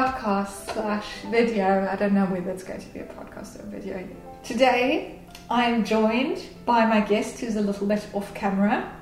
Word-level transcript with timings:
podcast 0.00 0.72
slash 0.74 1.06
video. 1.30 1.88
I 1.90 1.96
don't 1.96 2.12
know 2.12 2.26
whether 2.26 2.50
it's 2.50 2.62
going 2.64 2.80
to 2.80 2.88
be 2.88 3.00
a 3.00 3.04
podcast 3.04 3.58
or 3.58 3.62
a 3.62 3.66
video. 3.70 4.06
Today, 4.44 5.20
I'm 5.48 5.84
joined 5.86 6.38
by 6.66 6.84
my 6.84 7.00
guest 7.00 7.40
who's 7.40 7.56
a 7.56 7.62
little 7.62 7.86
bit 7.86 8.06
off 8.12 8.34
camera. 8.34 8.92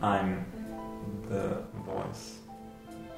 I'm 0.00 0.46
the 1.28 1.62
voice 1.84 2.38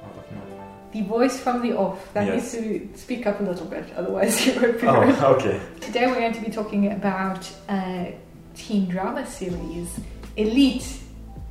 out 0.03 0.17
of 0.17 0.25
nowhere. 0.29 0.67
The 0.91 1.03
voice 1.03 1.39
from 1.39 1.61
the 1.61 1.71
off 1.77 1.99
that 2.13 2.27
Yes. 2.27 2.53
needs 2.53 2.91
to 2.93 2.99
speak 2.99 3.25
up 3.25 3.39
a 3.39 3.43
little 3.43 3.65
bit, 3.67 3.85
otherwise 3.95 4.45
you 4.45 4.53
won't 4.61 4.81
be. 4.81 4.87
Oh, 4.87 5.35
okay. 5.37 5.61
Today 5.79 6.07
we're 6.07 6.19
going 6.19 6.33
to 6.33 6.41
be 6.41 6.51
talking 6.51 6.91
about 6.91 7.49
a 7.69 8.13
teen 8.55 8.89
drama 8.89 9.25
series, 9.25 9.87
Elite. 10.35 10.99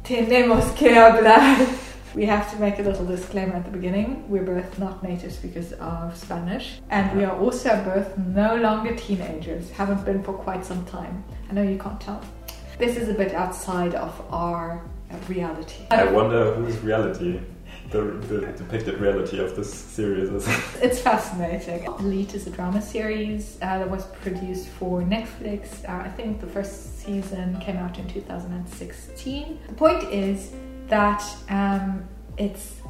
Tenemos 0.04 0.76
que 0.76 0.90
hablar. 0.90 1.56
We 2.12 2.24
have 2.26 2.50
to 2.50 2.56
make 2.58 2.80
a 2.80 2.82
little 2.82 3.06
disclaimer 3.06 3.54
at 3.54 3.64
the 3.64 3.70
beginning. 3.70 4.28
We're 4.28 4.42
both 4.42 4.78
not 4.80 5.00
native 5.00 5.32
speakers 5.32 5.72
of 5.74 6.16
Spanish, 6.16 6.80
and 6.90 7.16
we 7.16 7.24
are 7.24 7.38
also 7.38 7.70
both 7.84 8.18
no 8.18 8.56
longer 8.56 8.96
teenagers, 8.96 9.70
haven't 9.70 10.04
been 10.04 10.20
for 10.24 10.32
quite 10.32 10.64
some 10.64 10.84
time. 10.86 11.22
I 11.48 11.52
know 11.52 11.62
you 11.62 11.78
can't 11.78 12.00
tell. 12.00 12.20
This 12.78 12.96
is 12.96 13.08
a 13.08 13.14
bit 13.14 13.32
outside 13.32 13.94
of 13.94 14.20
our 14.30 14.82
uh, 15.10 15.16
reality. 15.28 15.84
I 15.92 16.04
wonder 16.04 16.52
whose 16.54 16.78
reality, 16.78 17.40
the, 17.90 18.02
the 18.02 18.40
depicted 18.56 18.98
reality 18.98 19.38
of 19.38 19.54
this 19.54 19.72
series 19.72 20.30
is. 20.30 20.48
It's 20.82 20.98
fascinating. 20.98 21.84
Elite 21.84 22.34
is 22.34 22.48
a 22.48 22.50
drama 22.50 22.82
series 22.82 23.56
uh, 23.62 23.78
that 23.78 23.88
was 23.88 24.06
produced 24.22 24.66
for 24.66 25.02
Netflix. 25.02 25.88
Uh, 25.88 26.02
I 26.06 26.08
think 26.08 26.40
the 26.40 26.48
first 26.48 26.98
season 26.98 27.60
came 27.60 27.76
out 27.76 27.98
in 28.00 28.08
2016. 28.08 29.60
The 29.68 29.74
point 29.74 30.02
is 30.04 30.52
that 30.90 31.22
um, 31.48 32.06
it's 32.36 32.80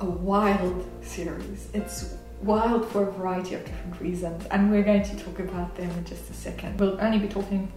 a 0.00 0.06
wild 0.06 0.88
series. 1.02 1.68
It's 1.74 2.14
wild 2.42 2.88
for 2.88 3.08
a 3.08 3.12
variety 3.12 3.54
of 3.56 3.64
different 3.64 4.00
reasons, 4.00 4.46
and 4.50 4.70
we're 4.70 4.84
going 4.84 5.02
to 5.02 5.16
talk 5.16 5.38
about 5.40 5.76
them 5.76 5.90
in 5.90 6.04
just 6.04 6.30
a 6.30 6.34
second. 6.34 6.78
We'll 6.80 7.00
only 7.00 7.18
be 7.18 7.28
talking 7.28 7.70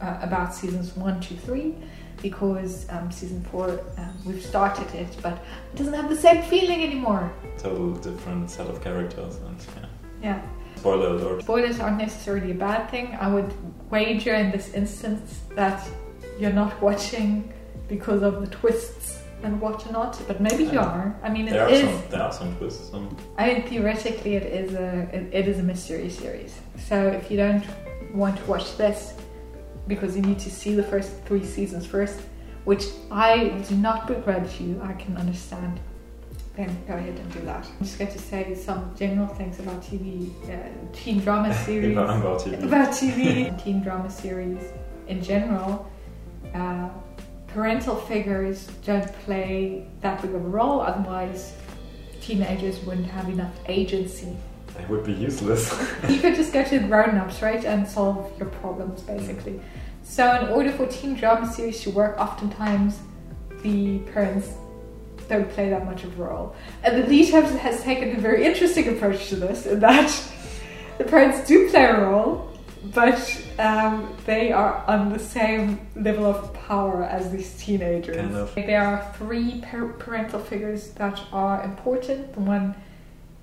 uh, 0.00 0.18
about 0.22 0.54
seasons 0.54 0.96
one, 0.96 1.20
two, 1.20 1.36
three. 1.36 1.74
Because 2.22 2.86
um, 2.88 3.12
season 3.12 3.44
four, 3.52 3.78
um, 3.98 4.14
we've 4.24 4.42
started 4.42 4.92
it, 4.94 5.14
but 5.20 5.34
it 5.34 5.76
doesn't 5.76 5.92
have 5.92 6.08
the 6.08 6.16
same 6.16 6.42
feeling 6.44 6.82
anymore. 6.82 7.30
Total 7.58 7.92
different 7.92 8.50
set 8.50 8.66
of 8.68 8.82
characters 8.82 9.36
and 9.36 9.58
yeah. 9.76 9.86
Yeah. 10.22 10.42
Spoiler 10.76 11.08
alert. 11.08 11.42
Spoilers 11.42 11.78
aren't 11.78 11.98
necessarily 11.98 12.52
a 12.52 12.54
bad 12.54 12.90
thing. 12.90 13.14
I 13.20 13.28
would 13.28 13.52
wager 13.90 14.34
in 14.34 14.50
this 14.50 14.72
instance 14.72 15.40
that 15.56 15.86
you're 16.40 16.54
not 16.54 16.80
watching 16.80 17.52
because 17.86 18.22
of 18.22 18.40
the 18.40 18.46
twists 18.46 19.15
and 19.42 19.60
whatnot, 19.60 20.20
but 20.26 20.40
maybe 20.40 20.64
you 20.64 20.78
are. 20.80 21.14
I 21.22 21.28
mean, 21.28 21.46
There 21.46 21.68
it 21.68 21.84
are 21.84 21.88
some 21.88 22.02
there 22.10 22.22
are 22.22 22.32
some 22.32 22.56
twists. 22.56 22.90
Some 22.90 23.16
I 23.38 23.46
mean, 23.48 23.62
theoretically, 23.62 24.34
it 24.36 24.44
is 24.44 24.74
a 24.74 25.08
it, 25.12 25.28
it 25.32 25.48
is 25.48 25.58
a 25.58 25.62
mystery 25.62 26.10
series. 26.10 26.58
So 26.88 26.96
if 27.08 27.30
you 27.30 27.36
don't 27.36 27.64
want 28.14 28.36
to 28.38 28.44
watch 28.44 28.76
this 28.76 29.14
because 29.88 30.16
you 30.16 30.22
need 30.22 30.38
to 30.40 30.50
see 30.50 30.74
the 30.74 30.82
first 30.82 31.10
three 31.26 31.44
seasons 31.44 31.86
first, 31.86 32.20
which 32.64 32.84
I 33.10 33.48
do 33.68 33.76
not 33.76 34.06
begrudge 34.06 34.60
you, 34.60 34.80
I 34.82 34.94
can 34.94 35.16
understand. 35.16 35.78
Then 36.56 36.74
go 36.88 36.94
ahead 36.94 37.18
and 37.18 37.32
do 37.32 37.40
that. 37.40 37.66
I'm 37.66 37.84
just 37.84 37.98
going 37.98 38.10
to 38.10 38.18
say 38.18 38.54
some 38.54 38.94
general 38.96 39.26
things 39.28 39.58
about 39.60 39.82
TV, 39.82 40.30
uh, 40.48 40.68
teen 40.94 41.20
drama 41.20 41.52
series 41.66 41.92
about, 41.92 42.18
about 42.18 42.40
TV. 42.40 42.62
about 42.64 42.88
TV 43.00 43.62
teen 43.62 43.82
drama 43.82 44.10
series 44.10 44.64
in 45.06 45.22
general, 45.22 45.86
uh, 46.54 46.88
parental 47.56 47.96
figures 47.96 48.66
don't 48.84 49.10
play 49.24 49.88
that 50.02 50.20
big 50.20 50.34
of 50.34 50.44
a 50.44 50.48
role. 50.48 50.82
Otherwise, 50.82 51.54
teenagers 52.20 52.78
wouldn't 52.80 53.06
have 53.06 53.30
enough 53.30 53.54
agency. 53.66 54.36
They 54.76 54.84
would 54.84 55.04
be 55.04 55.14
useless. 55.14 55.72
You 56.08 56.20
could 56.20 56.34
just 56.34 56.52
go 56.52 56.62
to 56.62 56.78
the 56.78 56.86
grown-ups, 56.86 57.40
right, 57.40 57.64
and 57.64 57.88
solve 57.88 58.30
your 58.38 58.48
problems 58.60 59.00
basically. 59.00 59.58
So, 60.02 60.38
in 60.38 60.48
order 60.50 60.70
for 60.70 60.86
teen 60.86 61.14
drama 61.14 61.50
series 61.50 61.80
to 61.84 61.90
work, 61.90 62.18
oftentimes 62.18 62.98
the 63.62 64.00
parents 64.12 64.50
don't 65.26 65.48
play 65.50 65.70
that 65.70 65.86
much 65.86 66.04
of 66.04 66.20
a 66.20 66.24
role. 66.24 66.54
And 66.84 67.04
Elite 67.04 67.30
has, 67.30 67.50
has 67.56 67.82
taken 67.82 68.16
a 68.16 68.20
very 68.20 68.44
interesting 68.44 68.86
approach 68.88 69.30
to 69.30 69.36
this, 69.36 69.64
in 69.64 69.80
that 69.80 70.12
the 70.98 71.04
parents 71.04 71.48
do 71.48 71.70
play 71.70 71.86
a 71.86 72.02
role, 72.02 72.52
but 72.94 73.42
um, 73.58 74.14
they 74.26 74.52
are 74.52 74.84
on 74.86 75.12
the 75.12 75.18
same 75.18 75.86
level 75.96 76.26
of 76.26 76.52
power 76.54 77.04
as 77.04 77.30
these 77.30 77.56
teenagers. 77.62 78.16
Kind 78.16 78.36
of. 78.36 78.54
There 78.54 78.84
are 78.84 79.12
three 79.18 79.60
par- 79.60 79.94
parental 79.98 80.40
figures 80.40 80.90
that 80.92 81.20
are 81.32 81.62
important. 81.64 82.34
The 82.34 82.40
one 82.40 82.74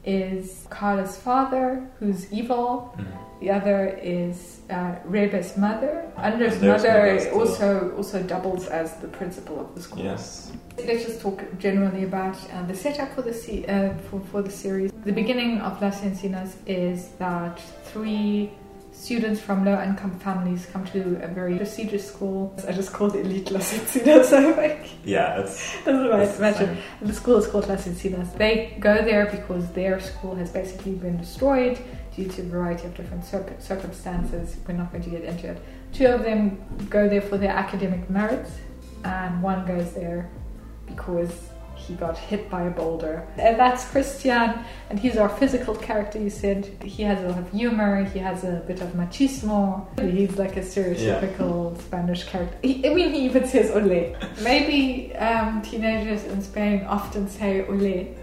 is 0.05 0.67
Carla's 0.69 1.17
father, 1.17 1.89
who's 1.99 2.31
evil. 2.31 2.93
Mm. 2.97 3.05
The 3.39 3.49
other 3.51 3.99
is 4.01 4.61
uh, 4.69 4.95
Rebe's 5.05 5.57
mother. 5.57 6.09
Ander's 6.17 6.59
There's 6.59 6.83
mother 6.83 7.31
also 7.33 7.93
also 7.97 8.23
doubles 8.23 8.67
as 8.67 8.95
the 8.97 9.07
principal 9.07 9.59
of 9.59 9.75
the 9.75 9.81
school. 9.81 10.03
Yes. 10.03 10.51
Let's 10.77 11.03
just 11.05 11.21
talk 11.21 11.43
generally 11.57 12.03
about 12.03 12.37
uh, 12.51 12.65
the 12.65 12.75
setup 12.75 13.13
for 13.13 13.21
the 13.21 13.33
se- 13.33 13.65
uh, 13.65 13.93
for, 14.09 14.19
for 14.31 14.41
the 14.41 14.49
series. 14.51 14.91
The 15.05 15.11
beginning 15.11 15.59
of 15.59 15.81
Las 15.81 16.01
Encinas 16.01 16.55
is 16.65 17.09
that 17.19 17.59
three 17.85 18.51
students 18.93 19.41
from 19.41 19.65
low-income 19.65 20.19
families 20.19 20.65
come 20.71 20.85
to 20.85 21.19
a 21.23 21.27
very 21.27 21.57
prestigious 21.57 22.07
school. 22.07 22.55
I 22.67 22.71
just 22.71 22.93
called 22.93 23.15
it 23.15 23.25
Elite 23.25 23.51
Las 23.51 23.73
Encinas. 23.77 24.87
Yeah, 25.03 25.39
it's 25.41 25.83
doesn't 25.85 26.21
it's 26.21 26.39
matter. 26.39 26.67
fine. 26.67 26.77
The 27.01 27.13
school 27.13 27.37
is 27.37 27.47
called 27.47 27.67
Las 27.67 27.87
Encinas. 27.87 28.37
They 28.37 28.77
go 28.79 29.03
there 29.03 29.25
because 29.25 29.71
their 29.73 29.99
school 29.99 30.35
has 30.35 30.49
basically 30.51 30.93
been 30.93 31.17
destroyed 31.17 31.79
due 32.15 32.27
to 32.27 32.41
a 32.41 32.45
variety 32.45 32.85
of 32.85 32.95
different 32.95 33.25
cir- 33.25 33.55
circumstances. 33.59 34.55
We're 34.67 34.75
not 34.75 34.91
going 34.91 35.03
to 35.03 35.09
get 35.09 35.23
into 35.23 35.47
it. 35.49 35.61
Two 35.91 36.07
of 36.07 36.23
them 36.23 36.63
go 36.89 37.09
there 37.09 37.21
for 37.21 37.37
their 37.37 37.51
academic 37.51 38.09
merits, 38.09 38.51
and 39.03 39.41
one 39.43 39.65
goes 39.65 39.93
there 39.93 40.29
because 40.87 41.49
he 41.87 41.93
got 41.95 42.17
hit 42.17 42.49
by 42.49 42.63
a 42.63 42.69
boulder. 42.69 43.27
And 43.37 43.59
that's 43.59 43.85
Christian, 43.85 44.63
and 44.89 44.99
he's 44.99 45.17
our 45.17 45.29
physical 45.29 45.75
character. 45.75 46.19
You 46.19 46.29
said 46.29 46.65
he 46.83 47.03
has 47.03 47.23
a 47.23 47.29
lot 47.29 47.39
of 47.39 47.51
humor, 47.51 48.03
he 48.05 48.19
has 48.19 48.43
a 48.43 48.63
bit 48.67 48.81
of 48.81 48.89
machismo. 48.93 49.87
He's 49.99 50.37
like 50.37 50.57
a 50.57 50.61
stereotypical 50.61 51.79
Spanish 51.81 52.23
character. 52.23 52.57
He, 52.61 52.87
I 52.87 52.93
mean, 52.93 53.13
he 53.13 53.25
even 53.25 53.47
says 53.47 53.71
ole. 53.71 54.15
Maybe 54.41 55.15
um, 55.15 55.61
teenagers 55.61 56.23
in 56.25 56.41
Spain 56.41 56.83
often 56.85 57.27
say 57.29 57.65
ole. 57.67 58.15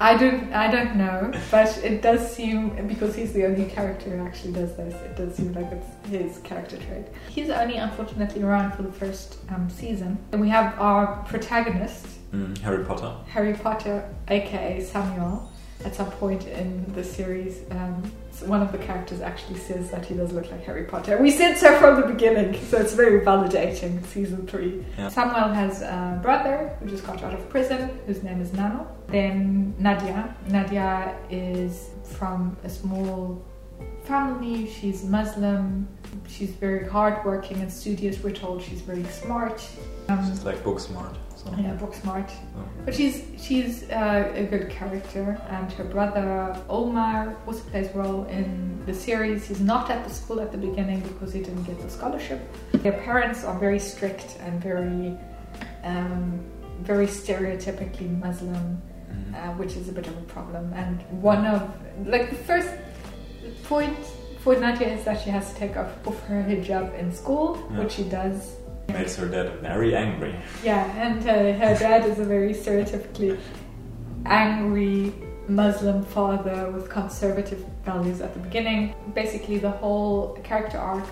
I 0.00 0.16
don't, 0.16 0.52
I 0.52 0.70
don't 0.70 0.94
know, 0.94 1.32
but 1.50 1.76
it 1.78 2.02
does 2.02 2.32
seem 2.32 2.86
because 2.86 3.16
he's 3.16 3.32
the 3.32 3.44
only 3.46 3.64
character 3.64 4.10
who 4.16 4.24
actually 4.24 4.52
does 4.52 4.76
this. 4.76 4.94
It 4.94 5.16
does 5.16 5.34
seem 5.34 5.52
like 5.54 5.72
it's 5.72 6.08
his 6.08 6.38
character 6.44 6.76
trait. 6.76 7.06
He's 7.28 7.50
only 7.50 7.78
unfortunately 7.78 8.44
around 8.44 8.76
for 8.76 8.82
the 8.82 8.92
first 8.92 9.38
um, 9.48 9.68
season. 9.68 10.16
And 10.30 10.40
we 10.40 10.50
have 10.50 10.78
our 10.78 11.24
protagonist, 11.24 12.06
Mm, 12.32 12.58
Harry 12.58 12.84
Potter. 12.84 13.14
Harry 13.28 13.54
Potter, 13.54 14.08
aka 14.28 14.80
Samuel. 14.82 15.50
At 15.84 15.94
some 15.94 16.10
point 16.12 16.44
in 16.48 16.92
the 16.94 17.04
series, 17.04 17.60
um, 17.70 18.02
one 18.46 18.62
of 18.62 18.72
the 18.72 18.78
characters 18.78 19.20
actually 19.20 19.60
says 19.60 19.92
that 19.92 20.04
he 20.04 20.14
does 20.14 20.32
look 20.32 20.50
like 20.50 20.64
Harry 20.64 20.82
Potter. 20.84 21.18
We 21.22 21.30
said 21.30 21.54
so 21.56 21.78
from 21.78 22.00
the 22.00 22.06
beginning, 22.08 22.60
so 22.66 22.78
it's 22.78 22.94
very 22.94 23.20
validating. 23.24 24.04
Season 24.06 24.44
three. 24.48 24.84
Yeah. 24.98 25.08
Samuel 25.08 25.54
has 25.54 25.82
a 25.82 26.18
brother 26.20 26.76
who 26.80 26.90
just 26.90 27.06
got 27.06 27.22
out 27.22 27.32
of 27.32 27.48
prison, 27.48 27.96
whose 28.06 28.24
name 28.24 28.40
is 28.40 28.52
Nano. 28.52 28.88
Then 29.06 29.72
Nadia. 29.78 30.34
Nadia 30.48 31.16
is 31.30 31.90
from 32.02 32.56
a 32.64 32.68
small 32.68 33.40
family. 34.02 34.68
She's 34.68 35.04
Muslim. 35.04 35.86
She's 36.26 36.50
very 36.50 36.88
hardworking 36.88 37.60
and 37.60 37.72
studious. 37.72 38.20
We're 38.20 38.32
told 38.32 38.62
she's 38.62 38.80
very 38.80 39.04
smart. 39.04 39.64
Um, 40.08 40.28
She's 40.28 40.44
like 40.44 40.64
book 40.64 40.80
smart. 40.80 41.14
So. 41.38 41.54
yeah, 41.56 41.74
book 41.74 41.94
smart. 41.94 42.28
so. 42.30 42.36
But 42.84 42.94
she's 42.98 43.16
she's 43.44 43.74
uh, 43.90 44.32
a 44.34 44.44
good 44.52 44.66
character, 44.78 45.24
and 45.56 45.70
her 45.78 45.84
brother 45.84 46.28
Omar 46.68 47.36
also 47.46 47.62
plays 47.70 47.88
a 47.94 47.98
role 48.02 48.24
in 48.38 48.82
the 48.86 48.94
series. 49.06 49.46
He's 49.46 49.60
not 49.60 49.84
at 49.94 50.00
the 50.06 50.12
school 50.20 50.40
at 50.40 50.50
the 50.50 50.58
beginning 50.68 51.00
because 51.10 51.30
he 51.32 51.40
didn't 51.46 51.62
get 51.70 51.78
the 51.80 51.90
scholarship. 51.98 52.40
Their 52.84 52.98
parents 53.08 53.44
are 53.44 53.56
very 53.66 53.78
strict 53.78 54.28
and 54.44 54.60
very, 54.60 55.16
um, 55.84 56.40
very 56.82 57.06
stereotypically 57.06 58.10
Muslim, 58.26 58.82
Mm. 59.08 59.34
uh, 59.34 59.52
which 59.60 59.74
is 59.80 59.88
a 59.88 59.92
bit 59.98 60.06
of 60.06 60.16
a 60.18 60.26
problem. 60.36 60.64
And 60.74 60.96
one 61.22 61.46
of 61.46 61.62
like 62.14 62.26
the 62.28 62.40
first 62.50 62.68
point 63.64 63.96
for 64.42 64.54
Nadia 64.64 64.88
is 64.96 65.02
that 65.04 65.16
she 65.22 65.30
has 65.30 65.44
to 65.52 65.58
take 65.58 65.76
off, 65.78 65.92
off 66.06 66.18
her 66.26 66.42
hijab 66.50 66.86
in 67.00 67.10
school, 67.12 67.48
Yeah. 67.56 67.78
which 67.78 67.92
she 67.92 68.04
does. 68.04 68.56
Makes 68.88 69.16
her 69.16 69.28
dad 69.28 69.60
very 69.60 69.94
angry. 69.94 70.34
Yeah, 70.64 70.84
and 70.96 71.20
uh, 71.20 71.66
her 71.66 71.78
dad 71.78 72.06
is 72.06 72.18
a 72.18 72.24
very 72.24 72.54
stereotypically 72.54 73.38
angry 74.24 75.12
Muslim 75.46 76.04
father 76.04 76.70
with 76.70 76.88
conservative 76.88 77.64
values 77.84 78.20
at 78.20 78.32
the 78.34 78.40
beginning. 78.40 78.94
Basically, 79.14 79.58
the 79.58 79.70
whole 79.70 80.38
character 80.42 80.78
arc 80.78 81.04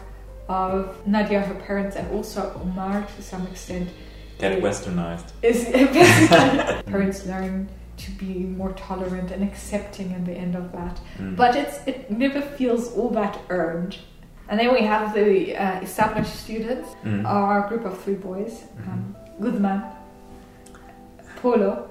of 0.49 1.07
Nadia, 1.07 1.41
her 1.41 1.55
parents, 1.55 1.97
and 1.97 2.11
also 2.13 2.59
Omar 2.63 3.07
to 3.17 3.23
some 3.23 3.47
extent 3.47 3.91
Get 4.39 4.63
westernized. 4.63 5.33
is 5.43 5.65
basically 5.73 6.83
parents 6.87 7.27
learn 7.27 7.69
to 7.97 8.11
be 8.13 8.35
more 8.41 8.73
tolerant 8.73 9.31
and 9.31 9.43
accepting 9.43 10.11
in 10.13 10.25
the 10.25 10.33
end 10.33 10.55
of 10.55 10.73
that. 10.73 11.01
Mm. 11.19 11.37
But 11.37 11.57
it's 11.57 11.79
it 11.87 12.11
never 12.11 12.41
feels 12.41 12.93
all 12.93 13.11
that 13.11 13.39
earned. 13.49 13.99
And 14.49 14.59
then 14.61 14.73
we 14.73 14.83
have 14.83 15.13
the 15.15 15.57
uh, 15.57 15.81
established 15.81 16.35
students, 16.45 16.89
Mm. 17.05 17.25
our 17.27 17.69
group 17.69 17.85
of 17.85 18.01
three 18.03 18.15
boys, 18.15 18.65
um, 18.87 19.15
Guzman, 19.41 19.83
Polo, 21.37 21.91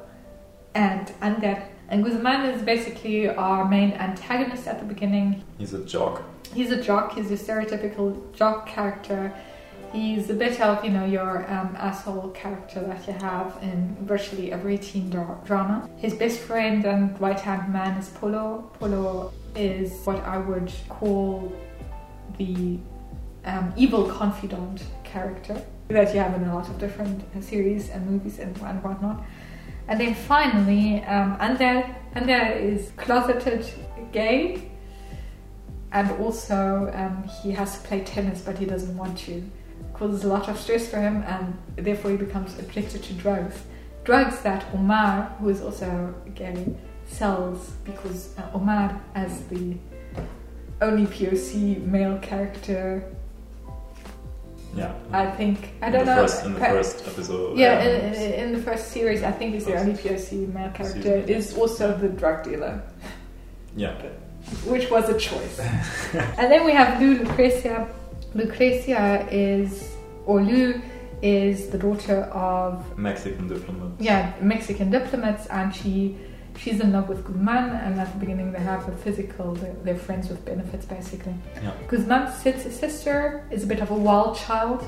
and 0.73 1.11
Ander. 1.21 1.63
And 1.89 2.03
Guzman 2.03 2.49
is 2.49 2.61
basically 2.63 3.29
our 3.29 3.67
main 3.67 3.91
antagonist 3.93 4.67
at 4.67 4.79
the 4.79 4.85
beginning. 4.85 5.43
He's 5.57 5.73
a 5.73 5.83
jock. 5.85 6.23
He's 6.53 6.71
a 6.71 6.81
jock. 6.81 7.13
He's 7.15 7.29
a 7.31 7.35
stereotypical 7.35 8.33
jock 8.33 8.67
character. 8.67 9.31
He's 9.93 10.29
a 10.29 10.33
bit 10.33 10.59
of 10.59 10.83
you 10.83 10.91
know 10.91 11.05
your 11.05 11.45
um, 11.51 11.75
asshole 11.77 12.29
character 12.31 12.81
that 12.81 13.05
you 13.07 13.13
have 13.13 13.57
in 13.61 13.95
virtually 14.01 14.51
every 14.51 14.77
teen 14.77 15.09
dra- 15.09 15.39
drama. 15.45 15.87
His 15.97 16.13
best 16.15 16.39
friend 16.39 16.83
and 16.85 17.19
right 17.21 17.39
hand 17.39 17.71
man 17.71 17.97
is 17.97 18.09
Polo. 18.09 18.69
Polo 18.79 19.31
is 19.55 19.91
what 20.05 20.19
I 20.23 20.37
would 20.37 20.71
call 20.89 21.53
the 22.37 22.79
um, 23.45 23.73
evil 23.75 24.09
confidant 24.09 24.83
character 25.03 25.61
that 25.89 26.13
you 26.13 26.19
have 26.19 26.33
in 26.35 26.47
a 26.47 26.55
lot 26.55 26.67
of 26.67 26.79
different 26.79 27.23
uh, 27.35 27.41
series 27.41 27.89
and 27.89 28.09
movies 28.09 28.39
and, 28.39 28.57
and 28.61 28.83
whatnot. 28.83 29.23
And 29.87 29.99
then 29.99 30.15
finally, 30.15 31.03
um, 31.03 31.37
Ander, 31.39 31.95
Ander 32.15 32.53
is 32.53 32.91
closeted 32.97 33.69
gay 34.11 34.71
and 35.95 36.11
also 36.19 36.91
um, 36.93 37.23
he 37.41 37.51
has 37.51 37.79
to 37.79 37.87
play 37.87 38.01
tennis 38.03 38.41
but 38.41 38.57
he 38.57 38.65
doesn't 38.65 38.97
want 38.97 39.17
to 39.17 39.43
causes 39.93 40.25
a 40.25 40.27
lot 40.27 40.49
of 40.49 40.59
stress 40.59 40.87
for 40.89 40.99
him 40.99 41.23
and 41.23 41.57
therefore 41.77 42.11
he 42.11 42.17
becomes 42.17 42.57
addicted 42.59 43.01
to 43.01 43.13
drugs 43.13 43.63
drugs 44.03 44.41
that 44.41 44.65
omar 44.73 45.33
who 45.39 45.49
is 45.49 45.61
also 45.61 46.13
gay 46.35 46.75
sells 47.07 47.71
because 47.85 48.37
uh, 48.37 48.49
omar 48.53 49.01
as 49.15 49.43
the 49.47 49.75
only 50.81 51.05
poc 51.05 51.81
male 51.85 52.17
character 52.19 53.03
Yeah. 54.75 54.93
i 55.11 55.25
think 55.39 55.57
i 55.81 55.87
in 55.87 55.93
don't 55.93 56.05
know 56.05 56.15
First, 56.23 56.45
in 56.45 56.53
the 56.53 56.59
first 56.59 57.07
episode. 57.07 57.57
yeah, 57.57 57.79
um, 57.79 57.87
in, 57.87 58.13
in, 58.13 58.33
in 58.43 58.53
the 58.53 58.61
first 58.61 58.91
series, 58.91 59.23
I 59.23 59.31
think 59.31 59.53
he's 59.53 59.65
the 59.65 59.77
only 59.79 59.93
POC 59.93 60.53
male 60.53 60.71
character. 60.71 61.21
Season. 61.25 61.29
Is 61.29 61.57
also 61.57 61.95
the 61.97 62.09
drug 62.09 62.43
dealer, 62.43 62.81
yeah. 63.77 63.93
which 64.65 64.89
was 64.91 65.07
a 65.09 65.17
choice. 65.17 65.59
and 66.39 66.47
then 66.51 66.65
we 66.65 66.73
have 66.73 66.99
Lou 67.01 67.11
Lucrecia. 67.19 67.87
Lucrecia 68.35 69.25
is, 69.31 69.89
or 70.25 70.41
Lou 70.43 70.81
is 71.21 71.69
the 71.69 71.77
daughter 71.77 72.23
of 72.51 72.83
Mexican 72.97 73.47
diplomat. 73.47 73.91
yeah 73.99 74.33
Mexican 74.41 74.89
diplomats, 74.91 75.45
and 75.47 75.73
she 75.73 76.17
she's 76.57 76.79
in 76.79 76.91
love 76.91 77.07
with 77.09 77.23
Guzman. 77.25 77.69
And 77.71 77.99
at 77.99 78.11
the 78.13 78.19
beginning, 78.19 78.51
they 78.51 78.59
have 78.59 78.87
a 78.87 78.91
physical. 78.97 79.53
They're, 79.55 79.75
they're 79.83 79.97
friends 79.97 80.29
with 80.29 80.43
benefits, 80.45 80.85
basically. 80.85 81.35
Yeah. 81.61 81.71
Guzman's 81.87 82.33
sister 82.35 83.45
is 83.51 83.63
a 83.63 83.67
bit 83.67 83.81
of 83.81 83.91
a 83.91 83.95
wild 83.95 84.37
child, 84.37 84.83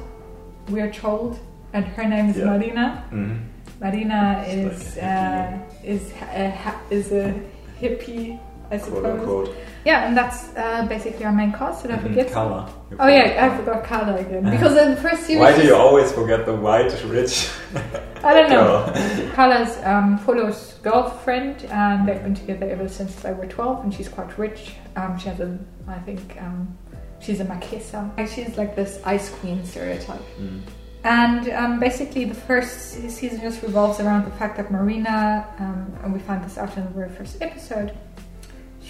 we're 0.70 0.92
told, 0.92 1.40
and 1.74 1.86
her 1.86 2.04
name 2.04 2.30
is 2.30 2.38
Yeah. 2.38 2.46
Marina. 2.46 3.04
Mhm. 3.12 3.40
Marina 3.80 4.44
It's 4.48 4.82
is 4.82 4.96
like 4.98 5.04
uh, 5.04 5.58
is 5.84 6.12
a, 6.34 6.76
is 6.90 7.12
a 7.12 7.34
hippie, 7.80 8.40
I 8.72 8.78
Quote 8.78 9.06
unquote. 9.06 9.56
Yeah, 9.86 10.08
and 10.08 10.18
that's 10.18 10.56
uh, 10.58 10.86
basically 10.90 11.24
our 11.26 11.32
main 11.32 11.54
cast. 11.54 11.84
Did 11.84 11.92
I 11.92 11.98
Mhm. 11.98 12.02
forget? 12.04 12.32
Carla. 12.32 12.70
Oh 13.00 13.08
yeah, 13.08 13.46
I 13.46 13.58
forgot 13.58 13.60
forgot 13.60 13.84
Carla 13.86 14.16
again 14.18 14.44
because 14.50 14.76
in 14.78 14.92
the 14.96 15.02
first 15.02 15.24
series, 15.24 15.40
Why 15.42 15.56
do 15.56 15.64
you 15.66 15.76
always 15.76 16.12
forget 16.12 16.46
the 16.46 16.54
white, 16.56 16.92
rich 17.06 17.50
I 18.24 18.34
don't 18.34 18.50
know. 18.50 18.92
girl? 18.94 19.32
Carla's 19.34 19.78
um, 19.84 20.20
Polo's 20.26 20.74
girlfriend, 20.84 21.66
and 21.72 22.08
they've 22.08 22.22
been 22.22 22.36
together 22.36 22.70
ever 22.70 22.88
since 22.90 23.16
they 23.16 23.34
were 23.34 23.46
twelve, 23.46 23.84
and 23.84 23.94
she's 23.94 24.10
quite 24.10 24.38
rich. 24.38 24.74
Um, 24.96 25.18
she 25.18 25.30
has 25.30 25.40
a, 25.40 25.58
I 25.88 26.00
think, 26.00 26.36
um, 26.42 26.78
she's 27.20 27.40
a 27.40 27.46
marquesa. 27.46 28.10
Like, 28.18 28.28
She's 28.28 28.58
like 28.58 28.76
this 28.76 29.00
ice 29.06 29.30
queen 29.40 29.64
stereotype. 29.66 30.22
Mm. 30.42 30.62
And 31.04 31.50
um, 31.52 31.80
basically, 31.80 32.26
the 32.26 32.34
first 32.36 32.92
season 33.18 33.40
just 33.40 33.62
revolves 33.62 34.00
around 34.02 34.26
the 34.26 34.32
fact 34.32 34.58
that 34.58 34.72
Marina, 34.72 35.46
um, 35.60 35.94
and 36.04 36.12
we 36.14 36.20
find 36.20 36.44
this 36.44 36.58
out 36.58 36.76
in 36.76 36.84
the 36.84 36.90
very 36.90 37.10
first 37.10 37.42
episode, 37.42 37.92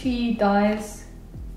she 0.02 0.34
dies. 0.34 1.04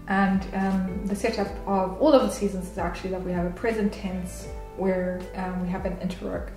And 0.08 0.44
um, 0.54 1.06
the 1.06 1.14
setup 1.14 1.46
of 1.68 2.00
all 2.02 2.12
of 2.12 2.22
the 2.22 2.30
seasons 2.32 2.68
is 2.72 2.78
actually 2.78 3.10
that 3.10 3.22
we 3.22 3.30
have 3.32 3.46
a 3.46 3.50
present 3.50 3.92
tense 3.92 4.48
where 4.76 5.20
um, 5.36 5.62
we 5.62 5.68
have 5.68 5.84
an 5.86 5.96
interrog- 5.98 6.50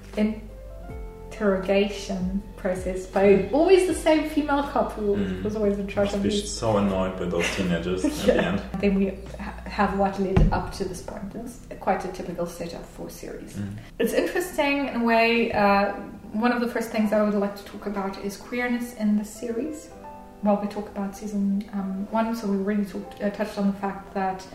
interrogation 1.29 2.41
process 2.57 3.05
by 3.05 3.47
always 3.51 3.87
the 3.87 3.93
same 3.93 4.27
female 4.29 4.63
couple 4.63 5.15
Mm. 5.17 5.43
was 5.43 5.55
always 5.55 5.77
in 5.77 5.87
charge 5.87 6.07
Must 6.07 6.17
of 6.17 6.23
be 6.23 6.31
so 6.31 6.77
annoyed 6.77 7.17
by 7.19 7.25
those 7.25 7.45
teenagers 7.55 8.05
at 8.05 8.11
the 8.25 8.43
end. 8.49 8.61
Then 8.81 8.95
we 8.95 9.05
ha- 9.39 9.53
have 9.65 9.99
what 9.99 10.19
led 10.19 10.39
up 10.51 10.71
to 10.77 10.85
this 10.85 11.01
point. 11.01 11.35
It's 11.35 11.59
quite 11.79 12.03
a 12.05 12.11
typical 12.19 12.45
setup 12.47 12.85
for 12.95 13.09
series. 13.09 13.53
Mm. 13.53 13.75
It's 13.99 14.13
interesting 14.13 14.87
in 14.87 15.01
a 15.01 15.03
way. 15.03 15.51
Uh, 15.51 15.93
one 16.31 16.51
of 16.51 16.59
the 16.61 16.67
first 16.75 16.89
things 16.89 17.13
I 17.13 17.21
would 17.21 17.35
like 17.35 17.55
to 17.55 17.63
talk 17.65 17.85
about 17.85 18.17
is 18.23 18.37
queerness 18.37 18.95
in 18.95 19.17
the 19.17 19.25
series. 19.25 19.89
Well, 20.43 20.59
we 20.61 20.67
talk 20.67 20.89
about 20.89 21.15
season 21.15 21.69
um, 21.73 22.05
one, 22.11 22.35
so 22.35 22.47
we 22.47 22.57
really 22.57 22.85
talked, 22.85 23.21
uh, 23.21 23.29
touched 23.29 23.57
on 23.57 23.67
the 23.67 23.79
fact 23.79 24.13
that 24.13 24.45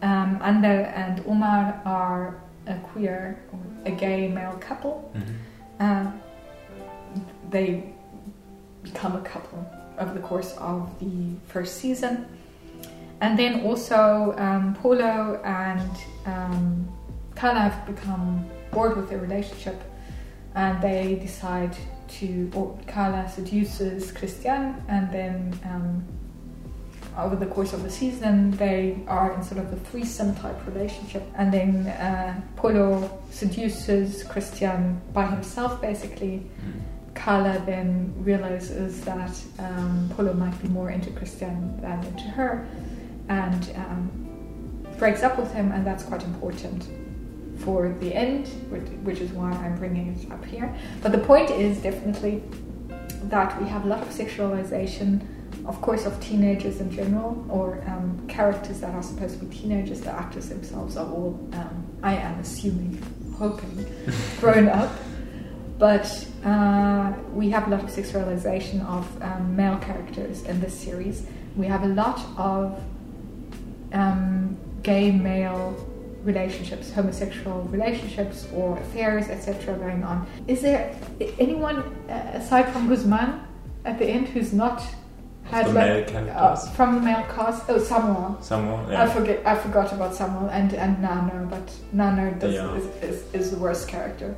um, 0.00 0.40
Ander 0.42 0.90
and 0.94 1.22
Omar 1.26 1.82
are 1.84 2.40
a 2.66 2.74
queer, 2.78 3.38
a 3.84 3.90
gay 3.90 4.28
male 4.28 4.56
couple. 4.58 5.12
Mhm. 5.14 5.34
Uh, 5.80 6.10
they 7.50 7.92
become 8.82 9.16
a 9.16 9.20
couple 9.20 9.66
over 9.98 10.14
the 10.14 10.20
course 10.20 10.54
of 10.58 10.98
the 10.98 11.34
first 11.46 11.76
season. 11.76 12.26
And 13.20 13.38
then 13.38 13.62
also 13.66 14.34
um, 14.38 14.74
Polo 14.76 15.40
and 15.44 15.90
um, 16.24 16.88
Carla 17.34 17.60
have 17.60 17.86
become 17.86 18.48
bored 18.70 18.96
with 18.96 19.10
their 19.10 19.18
relationship 19.18 19.82
and 20.54 20.80
they 20.82 21.16
decide 21.16 21.76
to, 22.08 22.50
or 22.54 22.78
Carla 22.86 23.28
seduces 23.28 24.12
Christian 24.12 24.82
and 24.88 25.10
then 25.12 25.58
um, 25.64 26.04
over 27.16 27.36
the 27.36 27.46
course 27.46 27.72
of 27.72 27.82
the 27.82 27.90
season 27.90 28.50
they 28.52 28.98
are 29.08 29.32
in 29.32 29.42
sort 29.42 29.60
of 29.60 29.72
a 29.72 29.76
threesome 29.76 30.34
type 30.36 30.66
relationship. 30.66 31.24
And 31.36 31.52
then 31.52 31.86
uh, 31.86 32.40
Polo 32.56 33.22
seduces 33.30 34.22
Christian 34.24 35.00
by 35.12 35.26
himself 35.26 35.80
basically. 35.80 36.46
Mm. 36.60 36.82
Carla 37.14 37.60
then 37.66 38.14
realizes 38.18 39.00
that 39.00 39.32
um, 39.58 40.08
Polo 40.14 40.32
might 40.34 40.56
be 40.62 40.68
more 40.68 40.90
into 40.90 41.10
Christian 41.10 41.80
than 41.80 42.04
into 42.04 42.22
her 42.22 42.68
and 43.28 43.74
um, 43.74 44.86
breaks 44.98 45.24
up 45.24 45.36
with 45.36 45.52
him, 45.52 45.72
and 45.72 45.84
that's 45.84 46.04
quite 46.04 46.22
important 46.22 46.88
for 47.58 47.94
the 48.00 48.14
end, 48.14 48.46
which, 48.70 48.88
which 49.02 49.20
is 49.20 49.30
why 49.32 49.50
I'm 49.52 49.76
bringing 49.76 50.14
it 50.14 50.30
up 50.30 50.44
here. 50.44 50.74
But 51.02 51.12
the 51.12 51.18
point 51.18 51.50
is 51.50 51.78
definitely 51.78 52.42
that 53.24 53.60
we 53.60 53.68
have 53.68 53.84
a 53.84 53.88
lot 53.88 54.00
of 54.00 54.08
sexualization, 54.08 55.20
of 55.66 55.80
course, 55.80 56.06
of 56.06 56.18
teenagers 56.20 56.80
in 56.80 56.90
general, 56.90 57.44
or 57.48 57.82
um, 57.86 58.24
characters 58.28 58.80
that 58.80 58.94
are 58.94 59.02
supposed 59.02 59.38
to 59.38 59.44
be 59.44 59.56
teenagers. 59.56 60.00
The 60.00 60.12
actors 60.12 60.48
themselves 60.48 60.96
are 60.96 61.06
all, 61.06 61.38
um, 61.52 61.86
I 62.02 62.14
am 62.14 62.38
assuming, 62.40 63.02
hoping, 63.36 63.86
grown 64.40 64.68
up. 64.68 64.92
But 65.78 66.26
uh, 66.44 67.12
we 67.32 67.50
have 67.50 67.68
a 67.68 67.70
lot 67.70 67.84
of 67.84 67.90
sexualization 67.90 68.84
of 68.86 69.22
um, 69.22 69.54
male 69.54 69.78
characters 69.78 70.42
in 70.42 70.60
this 70.60 70.74
series. 70.76 71.24
We 71.56 71.66
have 71.66 71.84
a 71.84 71.88
lot 71.88 72.20
of 72.36 72.82
um, 73.92 74.56
gay 74.82 75.12
male 75.12 75.76
relationships, 76.32 76.92
homosexual 76.98 77.58
relationships, 77.76 78.46
or 78.58 78.66
affairs, 78.84 79.24
etc., 79.34 79.74
going 79.84 80.02
on. 80.10 80.16
Is 80.46 80.60
there 80.66 80.80
anyone 81.46 81.78
uh, 82.08 82.40
aside 82.40 82.66
from 82.72 82.82
Guzman 82.90 83.30
at 83.90 83.98
the 84.00 84.06
end 84.16 84.24
who's 84.28 84.52
not 84.52 84.78
had 85.44 85.64
The 85.66 85.72
like, 85.72 86.12
male 86.12 86.30
uh, 86.36 86.56
from 86.76 86.88
the 86.96 87.00
male 87.08 87.24
cast? 87.34 87.60
Oh, 87.70 87.78
Samuel. 87.78 88.36
Someone, 88.42 88.80
I 88.94 89.06
forget. 89.16 89.36
I 89.52 89.54
forgot 89.66 89.88
about 89.96 90.14
Samuel 90.14 90.48
and 90.58 90.70
and 90.84 90.92
Nano, 91.06 91.38
but 91.54 91.66
Nano 91.92 92.26
does, 92.42 92.54
Yeah. 92.54 92.74
is, 92.78 92.86
is, 93.08 93.18
is 93.38 93.46
the 93.54 93.60
worst 93.66 93.84
character. 93.94 94.30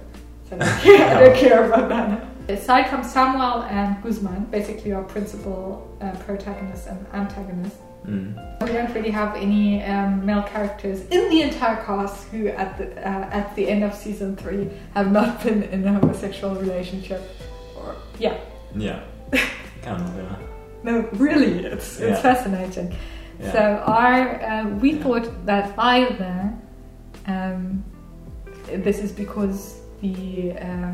So 0.49 0.57
I 0.61 0.65
don't 0.65 0.81
care, 0.83 1.17
I 1.17 1.21
don't 1.25 1.37
care 1.45 1.63
about 1.69 1.85
Nano. 1.95 2.17
Aside 2.49 2.87
from 2.93 3.03
Samuel 3.05 3.57
and 3.79 3.91
Guzman, 4.03 4.43
basically 4.59 4.91
our 4.93 5.05
principal 5.15 5.63
uh, 6.01 6.13
protagonists 6.27 6.87
and 6.87 6.99
antagonists, 7.13 7.79
Mm. 8.07 8.35
we 8.63 8.73
don't 8.73 8.93
really 8.95 9.11
have 9.11 9.37
any 9.37 9.83
um, 9.85 10.25
male 10.25 10.43
characters 10.43 11.01
in 11.11 11.29
the 11.29 11.43
entire 11.43 11.77
cast 11.85 12.27
who, 12.29 12.49
at 12.49 12.79
the 12.79 12.87
uh, 13.07 13.29
at 13.41 13.55
the 13.57 13.69
end 13.69 13.85
of 13.85 13.95
season 13.95 14.37
three, 14.37 14.71
have 14.95 15.13
not 15.13 15.43
been 15.45 15.63
in 15.65 15.87
a 15.87 15.93
homosexual 15.99 16.55
relationship. 16.57 17.21
Or 17.77 17.95
yeah, 18.19 18.39
Yeah. 18.75 19.01
kind 19.83 20.01
of, 20.03 20.17
yeah. 20.17 20.37
no, 20.83 21.09
really, 21.13 21.65
it's 21.65 22.01
it's 22.01 22.01
Yeah. 22.01 22.23
fascinating. 22.23 22.89
Yeah. 23.39 23.53
So 23.53 23.61
our 23.87 24.43
uh, 24.51 24.67
we 24.83 24.93
Yeah. 24.93 25.03
thought 25.03 25.47
that 25.47 25.75
either 25.79 26.53
um, 27.27 27.85
this 28.87 28.99
is 28.99 29.13
because 29.13 29.81
the 30.01 30.53
uh, 30.59 30.93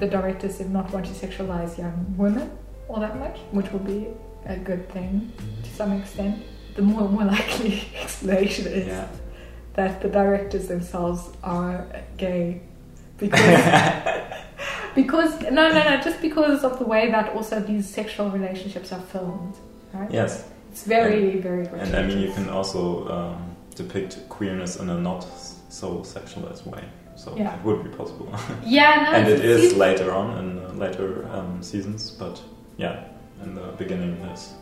the 0.00 0.06
directors 0.06 0.58
did 0.58 0.70
not 0.70 0.92
want 0.92 1.04
to 1.06 1.12
sexualize 1.12 1.76
young 1.78 2.14
women 2.16 2.50
all 2.88 3.00
that 3.00 3.18
much, 3.18 3.38
which 3.52 3.70
would 3.72 3.86
be 3.86 4.06
a 4.46 4.56
good 4.56 4.88
thing 4.90 5.32
to 5.62 5.70
some 5.70 5.92
extent. 5.92 6.42
The 6.76 6.82
more 6.82 7.08
more 7.08 7.24
likely 7.36 7.88
explanation 8.02 8.66
is 8.66 8.86
Yeah. 8.86 9.06
that 9.74 10.00
the 10.02 10.08
directors 10.08 10.66
themselves 10.68 11.20
are 11.42 11.86
gay 12.16 12.60
because 13.18 13.60
because 14.94 15.40
no 15.42 15.68
no 15.68 15.82
no 15.90 16.00
just 16.02 16.20
because 16.20 16.64
of 16.64 16.78
the 16.78 16.84
way 16.84 17.10
that 17.10 17.28
also 17.34 17.60
these 17.60 17.88
sexual 17.88 18.30
relationships 18.30 18.92
are 18.92 19.00
filmed 19.00 19.54
right 19.92 20.10
Yes. 20.10 20.44
it's 20.70 20.84
very 20.84 21.38
very 21.40 21.66
And 21.66 21.94
I 21.96 22.02
mean, 22.06 22.18
you 22.18 22.32
can 22.32 22.48
also 22.48 23.08
um, 23.08 23.56
depict 23.76 24.28
queerness 24.28 24.76
in 24.76 24.90
a 24.90 24.98
not 24.98 25.26
so 25.68 25.88
sexualized 26.02 26.66
way. 26.66 26.84
So 27.16 27.34
Yeah. 27.36 27.54
it 27.56 27.64
would 27.64 27.82
be 27.84 27.90
possible. 27.90 28.28
yeah 28.64 28.94
no 29.04 29.10
and 29.18 29.28
it's- 29.28 29.72
later 29.74 30.12
on 30.12 30.26
in 30.38 30.78
later 30.78 31.08
um, 31.32 31.62
seasons, 31.62 32.10
but 32.10 32.42
yeah, 32.76 32.94
in 33.42 33.54
the 33.54 33.66
beginning 33.78 34.20
there's 34.22 34.54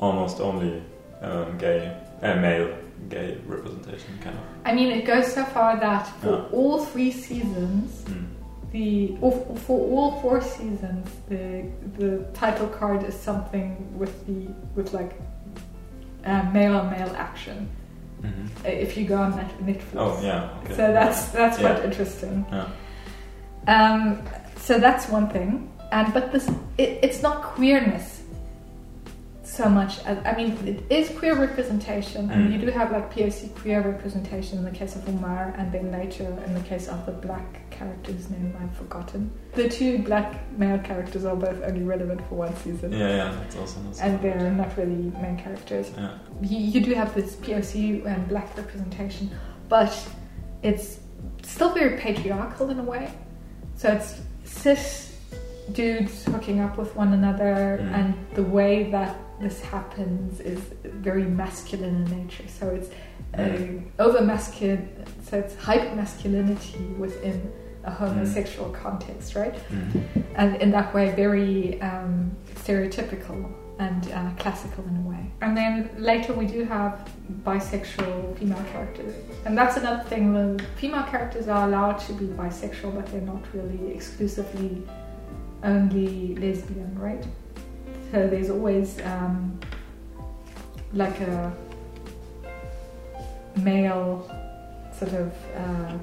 almost 0.00 0.40
only 0.40 0.82
um, 1.22 1.58
gay, 1.58 1.96
uh, 2.22 2.34
male 2.36 2.76
gay 3.08 3.38
representation, 3.46 4.18
kind 4.22 4.36
of. 4.36 4.42
I 4.64 4.72
mean 4.74 4.90
it 4.92 5.04
goes 5.06 5.32
so 5.32 5.44
far 5.44 5.78
that 5.80 6.06
for 6.20 6.28
Yeah. 6.30 6.56
all 6.58 6.84
three 6.84 7.10
seasons 7.12 8.04
Mm. 8.06 8.26
the 8.72 9.16
or 9.20 9.32
for 9.66 9.78
all 9.92 10.20
four 10.20 10.40
seasons 10.42 11.08
the 11.28 11.64
the 11.98 12.24
title 12.34 12.66
card 12.68 13.02
is 13.04 13.14
something 13.14 13.76
with 13.98 14.14
the 14.26 14.52
with 14.76 14.92
like 14.92 15.12
uh, 16.26 16.42
male 16.52 16.76
on 16.76 16.90
male 16.90 17.12
action 17.16 17.68
Mhm. 18.22 18.48
uh, 18.64 18.68
if 18.68 18.96
you 18.96 19.04
go 19.06 19.16
on 19.16 19.32
Netflix 19.32 19.80
Oh 19.96 20.20
yeah. 20.22 20.50
Okay. 20.64 20.74
so 20.74 20.92
that's 20.92 21.20
that's 21.38 21.56
quite 21.58 21.84
interesting 21.84 22.44
Yeah. 22.52 22.66
Um, 23.66 24.22
so 24.56 24.78
that's 24.78 25.08
one 25.08 25.28
thing, 25.28 25.70
and 25.92 26.12
but 26.14 26.32
this 26.32 26.48
it, 26.76 26.98
it's 27.02 27.22
not 27.22 27.42
queerness 27.42 28.22
so 29.44 29.66
much. 29.68 29.98
As, 30.04 30.18
I 30.26 30.34
mean, 30.36 30.50
it 30.66 30.84
is 30.92 31.08
queer 31.18 31.34
representation, 31.34 32.30
and 32.30 32.48
Mm. 32.48 32.52
you 32.52 32.58
do 32.58 32.70
have 32.70 32.92
like 32.92 33.10
POC 33.12 33.48
queer 33.54 33.80
representation 33.80 34.58
in 34.58 34.64
the 34.64 34.70
case 34.70 34.94
of 34.94 35.08
Omar, 35.08 35.54
and 35.56 35.72
then 35.72 35.90
later 35.90 36.24
in 36.46 36.52
the 36.54 36.60
case 36.60 36.86
of 36.86 37.04
the 37.06 37.12
black 37.12 37.68
character's 37.70 38.28
name 38.28 38.54
I've 38.60 38.76
forgotten. 38.76 39.30
The 39.54 39.68
two 39.68 39.98
black 40.00 40.34
male 40.58 40.78
characters 40.78 41.24
are 41.24 41.34
both 41.34 41.62
only 41.62 41.82
relevant 41.82 42.20
for 42.28 42.34
one 42.34 42.54
season, 42.56 42.92
Yeah, 42.92 43.08
yeah, 43.08 43.34
that's 43.40 43.56
also 43.56 43.80
not 43.80 43.96
so 43.96 44.02
and 44.04 44.20
they're 44.20 44.50
not 44.50 44.76
really 44.76 45.12
main 45.22 45.38
characters 45.38 45.92
Yeah. 45.96 46.10
you, 46.42 46.58
you 46.58 46.80
do 46.80 46.92
have 46.94 47.14
this 47.14 47.36
POC 47.36 48.04
and 48.04 48.28
black 48.28 48.54
representation, 48.56 49.30
but 49.68 49.92
it's 50.62 50.98
still 51.42 51.72
very 51.72 51.96
patriarchal 51.98 52.68
in 52.70 52.78
a 52.78 52.82
way. 52.84 53.10
So 53.76 53.88
it's 53.92 54.20
cis 54.44 55.07
dudes 55.72 56.24
hooking 56.24 56.60
up 56.60 56.76
with 56.78 56.94
one 56.96 57.12
another, 57.12 57.78
Mm. 57.82 57.94
and 57.94 58.14
the 58.34 58.42
way 58.42 58.90
that 58.90 59.16
this 59.40 59.60
happens 59.60 60.40
is 60.40 60.60
very 60.84 61.24
masculine 61.24 61.96
in 62.06 62.18
nature. 62.22 62.44
So 62.48 62.68
it's 62.70 62.88
Mm. 63.34 63.82
over 63.98 64.22
masculine, 64.22 64.88
so 65.22 65.38
it's 65.38 65.54
hyper 65.56 65.94
masculinity 65.94 66.78
within 66.98 67.52
a 67.84 67.90
homosexual 67.90 68.70
context, 68.70 69.34
right? 69.36 69.54
Mm. 69.70 70.02
and 70.34 70.56
in 70.62 70.70
that 70.70 70.92
way 70.94 71.12
very 71.14 71.80
um, 71.82 72.30
stereotypical 72.54 73.38
and 73.78 74.10
uh, 74.12 74.30
classical 74.38 74.84
in 74.90 74.96
a 75.04 75.08
way. 75.08 75.22
And 75.40 75.56
then 75.56 75.90
later 75.98 76.32
we 76.32 76.46
do 76.46 76.64
have 76.64 76.92
bisexual 77.44 78.36
female 78.38 78.64
characters, 78.72 79.14
and 79.44 79.56
that's 79.56 79.76
another 79.76 80.02
thing. 80.04 80.32
The 80.32 80.62
female 80.76 81.04
characters 81.04 81.46
are 81.48 81.66
allowed 81.68 81.98
to 82.06 82.12
be 82.14 82.26
bisexual, 82.26 82.94
but 82.96 83.06
they're 83.10 83.20
not 83.34 83.42
really 83.54 83.92
exclusively 83.94 84.82
only 85.62 86.34
lesbian, 86.36 86.98
right? 86.98 87.24
So 88.10 88.26
there's 88.26 88.50
always 88.50 89.00
um, 89.04 89.58
like 90.92 91.20
a 91.20 91.52
male 93.56 94.30
sort 94.98 95.12
of 95.12 95.32
uh, 95.56 95.98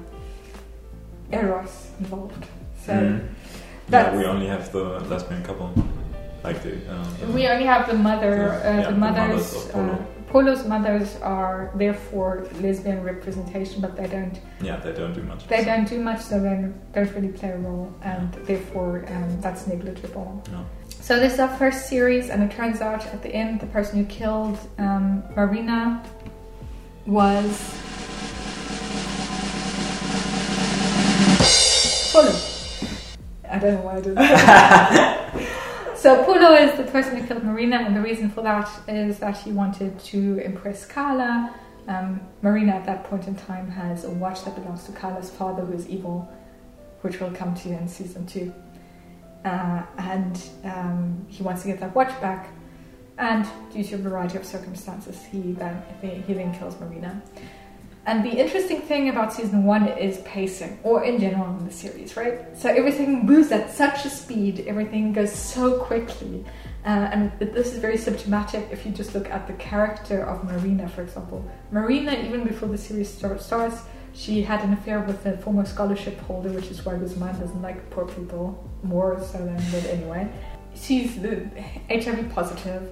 eros 1.32 1.90
involved. 2.00 2.46
So. 2.84 2.92
Mm. 2.92 3.28
Yeah, 3.88 4.16
we 4.16 4.24
only 4.24 4.46
have 4.46 4.72
the 4.72 4.98
lesbian 5.08 5.44
couple, 5.44 5.70
like 6.42 6.60
the. 6.62 6.72
Um, 6.90 7.34
We 7.34 7.46
only 7.46 7.66
have 7.66 7.86
the 7.86 7.94
mother, 7.94 8.50
uh, 8.50 8.64
yeah, 8.64 8.82
the 8.82 8.90
the 8.90 8.98
mothers. 8.98 10.15
Mothers 10.32 10.60
of 10.60 10.66
Polo. 10.66 10.66
Polo's 10.66 10.66
mothers 10.66 11.16
are 11.22 11.70
therefore 11.74 12.46
lesbian 12.60 13.02
representation, 13.02 13.80
but 13.80 13.96
they 13.96 14.06
don't. 14.06 14.40
yeah, 14.60 14.76
they 14.76 14.92
don't 14.92 15.12
do 15.12 15.22
much. 15.22 15.46
They 15.46 15.58
so- 15.58 15.64
don't 15.64 15.88
do 15.88 16.00
much, 16.00 16.20
so 16.20 16.40
they 16.40 16.70
don't 16.94 17.14
really 17.14 17.28
play 17.28 17.50
a 17.50 17.58
role, 17.58 17.92
and 18.02 18.32
therefore 18.46 19.04
um, 19.08 19.40
that's 19.40 19.66
negligible. 19.66 20.42
No. 20.52 20.64
So 20.88 21.20
this 21.20 21.34
is 21.34 21.40
our 21.40 21.56
first 21.56 21.88
series, 21.88 22.30
and 22.30 22.42
it 22.42 22.50
turns 22.50 22.80
out 22.80 23.06
at 23.06 23.22
the 23.22 23.28
end, 23.34 23.60
the 23.60 23.66
person 23.66 23.98
who 23.98 24.04
killed 24.06 24.58
um, 24.78 25.22
Marina 25.36 26.02
was 27.06 27.80
Polo. 32.12 32.34
I 33.48 33.58
don't 33.58 33.74
know 33.74 33.80
why 33.82 33.96
I 33.96 34.00
did 34.00 34.16
that. 34.16 35.34
so 36.06 36.22
Polo 36.22 36.54
is 36.54 36.72
the 36.76 36.84
person 36.84 37.16
who 37.16 37.26
killed 37.26 37.42
Marina, 37.42 37.78
and 37.78 37.96
the 37.96 38.00
reason 38.00 38.30
for 38.30 38.40
that 38.42 38.70
is 38.86 39.18
that 39.18 39.36
he 39.38 39.50
wanted 39.50 39.98
to 39.98 40.38
impress 40.38 40.86
Carla. 40.86 41.52
Um, 41.88 42.20
Marina, 42.42 42.74
at 42.74 42.86
that 42.86 43.02
point 43.02 43.26
in 43.26 43.34
time, 43.34 43.68
has 43.68 44.04
a 44.04 44.10
watch 44.10 44.44
that 44.44 44.54
belongs 44.54 44.84
to 44.84 44.92
Carla's 44.92 45.30
father, 45.30 45.64
who 45.64 45.72
is 45.72 45.88
evil, 45.88 46.32
which 47.00 47.18
we'll 47.18 47.32
come 47.32 47.56
to 47.56 47.70
you 47.70 47.74
in 47.74 47.88
season 47.88 48.24
two. 48.24 48.54
Uh, 49.44 49.82
and 49.98 50.48
um, 50.62 51.26
he 51.28 51.42
wants 51.42 51.62
to 51.62 51.68
get 51.68 51.80
that 51.80 51.92
watch 51.92 52.20
back. 52.20 52.50
And 53.18 53.44
due 53.72 53.82
to 53.82 53.96
a 53.96 53.98
variety 53.98 54.38
of 54.38 54.44
circumstances, 54.44 55.24
he 55.24 55.54
then 55.54 55.82
he 56.00 56.34
then 56.34 56.56
kills 56.56 56.78
Marina. 56.78 57.20
And 58.06 58.24
the 58.24 58.30
interesting 58.30 58.80
thing 58.82 59.08
about 59.08 59.32
season 59.32 59.64
one 59.64 59.88
is 59.88 60.18
pacing, 60.18 60.78
or 60.84 61.02
in 61.02 61.18
general 61.18 61.58
in 61.58 61.66
the 61.66 61.72
series, 61.72 62.16
right? 62.16 62.56
So 62.56 62.70
everything 62.70 63.26
moves 63.26 63.50
at 63.50 63.72
such 63.72 64.04
a 64.04 64.10
speed, 64.10 64.64
everything 64.68 65.12
goes 65.12 65.32
so 65.32 65.78
quickly. 65.78 66.44
Uh, 66.84 67.10
and 67.10 67.32
this 67.40 67.72
is 67.72 67.80
very 67.80 67.98
symptomatic 67.98 68.68
if 68.70 68.86
you 68.86 68.92
just 68.92 69.12
look 69.12 69.28
at 69.28 69.48
the 69.48 69.54
character 69.54 70.24
of 70.24 70.44
Marina, 70.44 70.88
for 70.88 71.02
example. 71.02 71.44
Marina, 71.72 72.12
even 72.12 72.44
before 72.44 72.68
the 72.68 72.78
series 72.78 73.12
start, 73.12 73.42
starts, 73.42 73.82
she 74.12 74.40
had 74.40 74.62
an 74.62 74.72
affair 74.72 75.00
with 75.00 75.26
a 75.26 75.36
former 75.38 75.66
scholarship 75.66 76.16
holder, 76.20 76.50
which 76.50 76.70
is 76.70 76.84
why 76.86 76.96
Guzman 76.96 77.40
doesn't 77.40 77.60
like 77.60 77.90
poor 77.90 78.06
people 78.06 78.70
more 78.84 79.20
so 79.20 79.38
than 79.38 79.60
but 79.72 79.84
anyway. 79.86 80.28
She's 80.76 81.16
HIV 81.90 82.30
positive. 82.32 82.88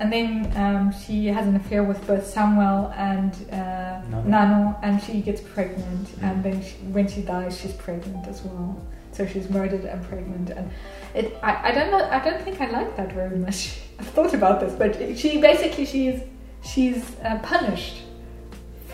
And 0.00 0.10
then 0.10 0.52
um, 0.56 0.92
she 0.92 1.26
has 1.26 1.46
an 1.46 1.54
affair 1.56 1.84
with 1.84 2.04
both 2.06 2.26
Samuel 2.26 2.92
and 2.96 3.32
uh, 3.52 4.00
Nano. 4.08 4.22
Nano, 4.24 4.78
and 4.82 5.00
she 5.02 5.20
gets 5.20 5.42
pregnant. 5.42 6.08
Mm. 6.08 6.22
And 6.22 6.42
then 6.44 6.62
she, 6.62 6.74
when 6.96 7.06
she 7.06 7.20
dies, 7.20 7.60
she's 7.60 7.74
pregnant 7.74 8.26
as 8.26 8.42
well. 8.42 8.80
So 9.12 9.26
she's 9.26 9.48
murdered 9.50 9.84
and 9.84 10.02
pregnant. 10.08 10.50
And 10.50 10.70
it, 11.14 11.36
I, 11.42 11.68
I 11.68 11.72
don't 11.72 11.90
know. 11.90 12.02
I 12.10 12.18
don't 12.24 12.42
think 12.42 12.60
I 12.62 12.70
like 12.70 12.96
that 12.96 13.12
very 13.12 13.36
much. 13.36 13.78
I've 14.00 14.08
thought 14.08 14.32
about 14.34 14.60
this, 14.60 14.72
but 14.74 15.18
she 15.18 15.38
basically 15.38 15.84
she's 15.84 16.20
she's 16.64 17.16
uh, 17.22 17.38
punished 17.42 18.02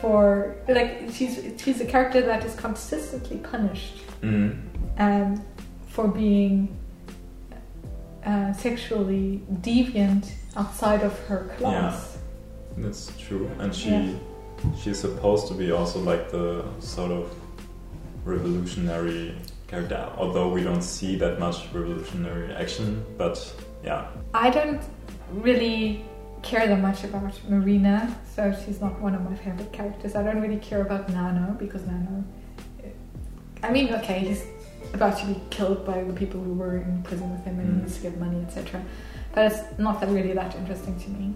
for 0.00 0.56
like 0.68 1.08
she's 1.12 1.40
she's 1.62 1.80
a 1.80 1.86
character 1.86 2.20
that 2.22 2.44
is 2.44 2.54
consistently 2.56 3.38
punished 3.38 4.02
Mm. 4.22 4.58
um, 4.98 5.44
for 5.88 6.08
being 6.08 6.74
uh, 8.26 8.52
sexually 8.52 9.40
deviant 9.60 10.32
outside 10.56 11.02
of 11.02 11.18
her 11.26 11.54
class. 11.58 12.18
Yeah, 12.76 12.82
That's 12.84 13.12
true, 13.16 13.48
and 13.58 13.74
she 13.74 13.90
Yeah. 13.90 14.12
she's 14.80 14.98
supposed 14.98 15.48
to 15.48 15.54
be 15.54 15.70
also 15.72 15.98
like 16.00 16.30
the 16.30 16.64
sort 16.80 17.10
of 17.12 17.24
revolutionary 18.24 19.34
character. 19.68 20.08
Although 20.18 20.48
we 20.48 20.62
don't 20.62 20.82
see 20.82 21.16
that 21.16 21.38
much 21.38 21.56
revolutionary 21.72 22.52
action, 22.54 23.04
but 23.16 23.38
yeah, 23.84 24.06
I 24.34 24.50
don't 24.50 24.82
really 25.32 26.04
care 26.42 26.66
that 26.66 26.80
much 26.80 27.04
about 27.04 27.34
Marina, 27.48 28.14
so 28.34 28.54
she's 28.64 28.80
not 28.80 29.00
one 29.00 29.14
of 29.14 29.22
my 29.28 29.36
favorite 29.36 29.72
characters. 29.72 30.14
I 30.14 30.22
don't 30.22 30.40
really 30.40 30.58
care 30.60 30.82
about 30.82 31.08
Nano 31.08 31.56
because 31.58 31.86
Nano. 31.86 32.24
I 33.62 33.70
mean, 33.70 33.92
okay, 33.94 34.18
he's 34.20 34.44
about 34.94 35.18
to 35.18 35.26
be 35.26 35.40
killed 35.50 35.84
by 35.86 36.02
the 36.02 36.12
people 36.12 36.40
who 36.42 36.54
were 36.54 36.78
in 36.78 37.02
prison 37.02 37.30
with 37.30 37.44
him 37.44 37.58
and 37.60 37.68
he 37.68 37.74
Mm. 37.74 37.82
needs 37.82 37.96
to 37.96 38.02
get 38.02 38.18
money, 38.18 38.40
etc. 38.46 38.82
But 39.34 39.52
it's 39.52 39.78
not 39.78 40.00
that 40.00 40.08
really 40.10 40.32
that 40.32 40.54
interesting 40.56 40.98
to 41.00 41.10
me. 41.10 41.34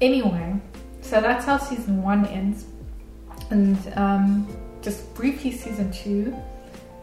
Anyway, 0.00 0.60
so 1.00 1.20
that's 1.20 1.44
how 1.44 1.58
season 1.58 2.02
one 2.02 2.26
ends. 2.26 2.64
And 3.50 3.76
um, 3.96 4.46
just 4.82 5.12
briefly, 5.14 5.52
season 5.52 5.90
two. 5.92 6.34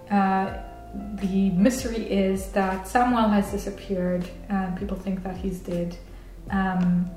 Uh, 0.09 0.57
the 1.21 1.51
mystery 1.51 2.09
is 2.11 2.47
that 2.53 2.87
Samuel 2.87 3.29
has 3.29 3.51
disappeared 3.51 4.27
and 4.49 4.75
people 4.77 4.97
think 4.97 5.21
that 5.23 5.37
he's 5.37 5.59
dead. 5.59 5.95
Um, 6.49 7.09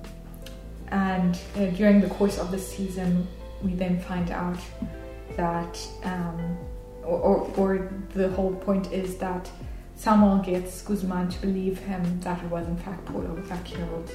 and 0.89 1.39
uh, 1.57 1.67
during 1.77 2.03
the 2.03 2.09
course 2.09 2.39
of 2.39 2.51
the 2.51 2.59
season, 2.59 3.27
we 3.63 3.73
then 3.75 3.99
find 4.01 4.31
out 4.31 4.59
that 5.37 5.79
um, 6.05 6.59
or, 7.05 7.51
or, 7.57 7.93
the 8.15 8.31
whole 8.31 8.55
point 8.55 8.93
is 8.93 9.17
that 9.17 9.51
Samuel 9.97 10.39
gets 10.39 10.83
Guzman 10.83 11.29
to 11.31 11.41
believe 11.41 11.79
him 11.79 12.21
that 12.21 12.43
it 12.43 12.51
was 12.51 12.67
in 12.67 12.77
fact 12.77 13.05
Polo 13.07 13.35
that 13.37 13.65
killed. 13.65 14.11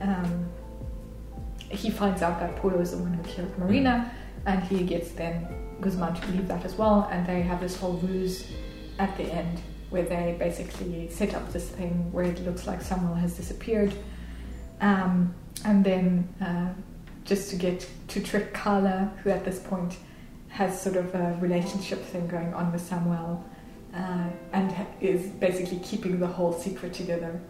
Um, 0.00 0.46
he 1.70 1.90
finds 1.90 2.22
out 2.22 2.38
that 2.40 2.56
Polo 2.56 2.80
is 2.80 2.90
the 2.90 2.98
one 2.98 3.14
who 3.14 3.22
killed 3.24 3.56
Marina, 3.58 4.12
and 4.46 4.62
he 4.64 4.82
gets 4.82 5.12
then 5.12 5.46
Guzman 5.80 6.14
to 6.14 6.26
believe 6.26 6.48
that 6.48 6.64
as 6.64 6.74
well. 6.74 7.08
And 7.10 7.26
they 7.26 7.42
have 7.42 7.60
this 7.60 7.76
whole 7.76 7.94
ruse 7.94 8.46
at 8.98 9.16
the 9.16 9.24
end 9.24 9.60
where 9.90 10.02
they 10.02 10.36
basically 10.38 11.08
set 11.10 11.34
up 11.34 11.52
this 11.52 11.68
thing 11.68 12.10
where 12.12 12.24
it 12.24 12.44
looks 12.44 12.66
like 12.66 12.80
Samuel 12.80 13.14
has 13.14 13.36
disappeared, 13.36 13.94
um, 14.80 15.34
and 15.64 15.84
then 15.84 16.28
uh, 16.40 16.72
just 17.24 17.50
to 17.50 17.56
get 17.56 17.88
to 18.08 18.20
trick 18.20 18.52
Carla, 18.52 19.12
who 19.22 19.30
at 19.30 19.44
this 19.44 19.60
point 19.60 19.98
has 20.52 20.78
sort 20.80 20.96
of 20.96 21.14
a 21.14 21.36
relationship 21.40 22.04
thing 22.04 22.28
going 22.28 22.52
on 22.52 22.70
with 22.72 22.82
Samuel 22.82 23.42
uh, 23.94 24.26
and 24.52 24.74
is 25.00 25.26
basically 25.40 25.78
keeping 25.78 26.20
the 26.20 26.26
whole 26.26 26.52
secret 26.52 26.92
together 26.92 27.40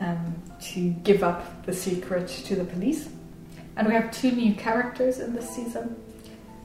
um, 0.00 0.34
to 0.60 0.90
give 1.04 1.22
up 1.22 1.64
the 1.64 1.72
secret 1.72 2.26
to 2.28 2.56
the 2.56 2.64
police. 2.64 3.08
And 3.76 3.86
we 3.86 3.94
have 3.94 4.10
two 4.10 4.32
new 4.32 4.54
characters 4.54 5.20
in 5.20 5.32
this 5.34 5.48
season. 5.48 5.94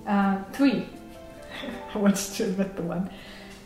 Uh, 0.07 0.43
three. 0.53 0.87
I 1.93 1.97
wanted 1.99 2.33
to 2.37 2.43
admit 2.45 2.75
the 2.75 2.81
one. 2.83 3.09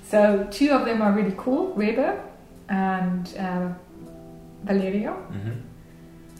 So 0.05 0.45
two 0.51 0.71
of 0.71 0.85
them 0.85 1.01
are 1.01 1.13
really 1.13 1.33
cool, 1.37 1.73
Rebe 1.75 2.19
and 2.69 3.33
uh, 3.37 3.69
Valerio. 4.65 5.13
hmm 5.13 5.51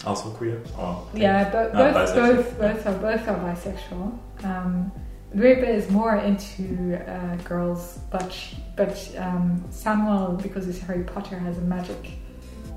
Also 0.06 0.30
queer? 0.32 0.62
Or 0.78 1.08
Yeah, 1.14 1.48
Ah, 1.48 1.52
both, 1.52 1.96
bisexual. 1.96 2.36
both, 2.36 2.60
both 2.60 2.88
are 2.88 2.98
both 3.00 3.28
are 3.30 3.40
bisexual. 3.40 4.20
Um, 4.44 4.92
Rebe 5.36 5.68
is 5.68 5.90
more 5.90 6.16
into 6.18 6.96
uh, 7.10 7.36
girls, 7.38 8.00
but 8.12 8.38
but 8.76 8.96
um, 9.18 9.64
Samuel, 9.72 10.40
because 10.42 10.66
he's 10.66 10.80
Harry 10.82 11.04
Potter, 11.04 11.38
has 11.40 11.58
a 11.58 11.62
magic 11.62 12.12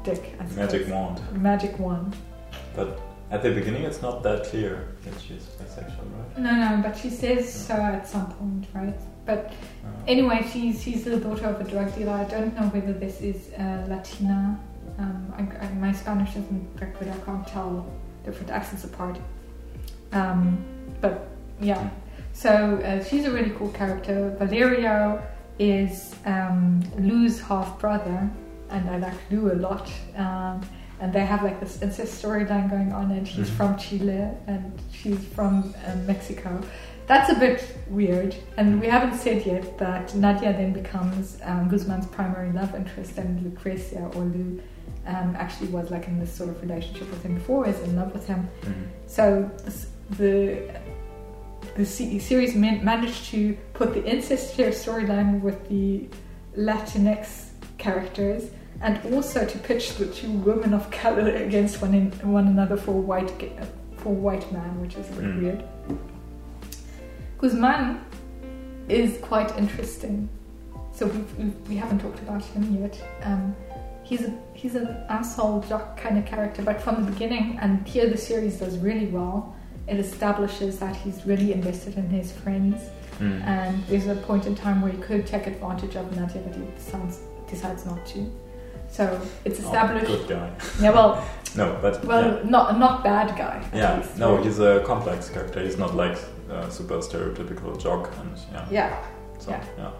dick. 0.05 0.35
Magic 0.57 0.89
wand. 0.89 1.21
Magic 1.43 1.79
wand. 1.79 2.17
But 2.75 3.01
at 3.31 3.43
the 3.43 3.51
beginning, 3.51 3.83
it's 3.85 4.01
not 4.01 4.23
that 4.23 4.45
clear 4.45 4.95
that 5.05 5.21
she's 5.21 5.45
bisexual, 5.59 6.07
right? 6.17 6.39
No, 6.39 6.53
no, 6.55 6.83
but 6.83 6.97
she 6.97 7.11
says 7.11 7.53
so 7.53 7.75
at 7.75 8.07
some 8.09 8.31
point, 8.33 8.67
right? 8.73 8.99
But 9.27 9.53
Uh, 9.85 9.89
anyway, 10.09 10.47
she's 10.51 10.83
she's 10.83 11.05
the 11.05 11.19
daughter 11.19 11.47
of 11.47 11.61
a 11.61 11.65
drug 11.65 11.95
dealer. 11.95 12.13
I 12.13 12.25
don't 12.25 12.55
know 12.59 12.69
whether 12.69 12.93
this 12.95 13.21
is 13.21 13.53
uh, 13.55 13.85
Latina. 13.89 14.59
Um, 14.99 15.35
I, 15.37 15.43
I, 15.67 15.73
my 15.75 15.93
Spanish 15.93 16.31
isn't 16.31 16.77
that 16.79 16.99
good. 16.99 17.09
I 17.09 17.19
can't 17.27 17.47
tell 17.47 17.85
different 18.25 18.51
accents 18.51 18.85
apart. 18.85 19.19
Um, 20.13 20.65
but 21.03 21.29
yeah, 21.61 21.91
so 22.43 22.51
uh, 22.85 23.03
she's 23.05 23.25
a 23.25 23.31
really 23.31 23.51
cool 23.59 23.71
character. 23.81 24.35
Valerio 24.39 25.23
is 25.59 26.15
um, 26.27 26.83
Lou's 26.99 27.41
half 27.41 27.79
brother, 27.79 28.19
and 28.71 28.83
I 28.91 28.99
like 28.99 29.19
Lou 29.31 29.53
a 29.53 29.59
lot. 29.69 29.91
Um, 30.17 30.61
and 31.01 31.13
they 31.13 31.25
have 31.33 31.43
like 31.43 31.61
this 31.61 31.83
incest 31.83 32.23
storyline 32.23 32.69
going 32.71 32.93
on, 32.93 33.11
and 33.17 33.27
he's 33.27 33.49
Mhm. 33.51 33.57
from 33.59 33.71
Chile 33.77 34.29
and 34.47 34.65
she's 34.91 35.23
from 35.37 35.75
um, 35.87 36.07
Mexico. 36.07 36.51
That's 37.07 37.31
a 37.31 37.39
bit 37.47 37.59
weird, 37.89 38.35
and 38.59 38.81
we 38.81 38.87
haven't 38.89 39.17
said 39.25 39.47
yet 39.47 39.79
that 39.79 40.15
Nadia 40.15 40.53
then 40.53 40.73
becomes 40.73 41.39
um, 41.45 41.69
Guzman's 41.71 42.07
primary 42.07 42.51
love 42.53 42.75
interest, 42.75 43.17
and 43.19 43.31
Lucrecia 43.47 44.03
or 44.17 44.23
Lou 44.25 44.61
um, 45.07 45.37
actually 45.39 45.69
was 45.69 45.91
like 45.91 46.07
in 46.09 46.19
this 46.19 46.33
sort 46.33 46.49
of 46.51 46.61
relationship 46.63 47.09
with 47.11 47.23
him 47.23 47.35
before, 47.35 47.67
is 47.69 47.79
in 47.81 47.95
love 48.01 48.13
with 48.13 48.27
him. 48.27 48.49
mhm. 48.63 48.73
So 49.07 49.51
this- 49.65 49.89
the 50.23 50.63
the 51.77 51.85
series 51.85 52.55
managed 52.55 53.27
to 53.27 53.57
put 53.75 53.93
the 53.95 54.05
incest 54.05 54.57
storyline 54.57 55.41
with 55.41 55.69
the 55.69 56.09
Latinx 56.57 57.51
characters, 57.79 58.51
and 58.81 59.15
also 59.15 59.45
to 59.47 59.59
pitch 59.59 59.95
the 59.97 60.07
two 60.07 60.31
women 60.31 60.73
of 60.75 60.91
color 60.91 61.29
against 61.37 61.81
one 61.83 61.95
in, 61.95 62.11
one 62.31 62.47
another 62.49 62.77
for 62.77 62.93
a 62.93 63.01
white 63.01 63.31
for 63.99 64.09
a 64.11 64.13
white 64.13 64.51
man, 64.53 64.81
which 64.81 64.95
is 64.97 65.09
a 65.11 65.13
bit 65.13 65.25
Mm. 65.25 65.43
weird. 65.43 65.65
Guzman 67.39 68.01
is 68.89 69.19
quite 69.19 69.57
interesting. 69.59 70.29
So 70.93 71.07
we 71.07 71.19
we 71.39 71.51
we 71.69 71.77
haven't 71.77 72.01
talked 72.01 72.21
about 72.21 72.43
him 72.43 72.81
yet. 72.81 72.99
Um, 73.23 73.55
he's 74.03 74.23
a, 74.23 74.33
he's 74.55 74.75
an 74.75 74.89
asshole 75.09 75.61
jock 75.69 75.99
kind 76.01 76.17
of 76.19 76.25
character, 76.25 76.63
but 76.63 76.81
from 76.81 77.05
the 77.05 77.11
beginning, 77.11 77.59
and 77.61 77.87
here 77.87 78.09
the 78.09 78.17
series 78.17 78.59
does 78.61 78.79
really 78.79 79.07
well. 79.07 79.55
It 79.89 79.99
establishes 79.99 80.79
that 80.79 80.97
he's 80.97 81.25
really 81.27 81.53
invested 81.53 81.97
in 81.97 82.09
his 82.11 82.33
friends, 82.33 82.91
Mm. 83.21 83.43
and 83.47 83.83
there's 83.89 84.07
a 84.09 84.15
point 84.15 84.47
in 84.47 84.55
time 84.55 84.83
where 84.83 84.93
he 84.93 84.99
could 84.99 85.27
take 85.27 85.47
advantage 85.47 85.97
of 85.97 86.15
Nadia, 86.15 86.43
but 86.43 86.55
he 86.55 86.63
decides, 86.77 87.21
decides 87.49 87.87
not 87.87 88.05
to. 88.07 88.31
So 88.91 89.21
it's 89.47 89.59
Oh, 89.61 89.65
established. 89.65 90.07
good 90.07 90.29
guy. 90.29 90.51
yeah, 90.81 90.91
well, 90.91 91.25
No, 91.57 91.79
but 91.81 92.05
well, 92.05 92.23
yeah. 92.45 92.51
not 92.51 92.79
not 92.79 93.03
bad 93.03 93.29
guy. 93.39 93.65
Yeah, 93.75 93.97
least. 93.97 94.19
no, 94.19 94.37
he's 94.37 94.59
a 94.61 94.81
complex 94.85 95.31
character. 95.31 95.61
He's 95.63 95.79
not 95.79 95.95
like 95.97 96.19
a 96.51 96.71
super 96.71 96.99
stereotypical 96.99 97.81
jock, 97.81 98.11
and 98.21 98.31
yeah, 98.53 98.67
yeah. 98.71 98.97
so, 99.39 99.51
yeah. 99.53 99.65
yeah. 99.79 99.91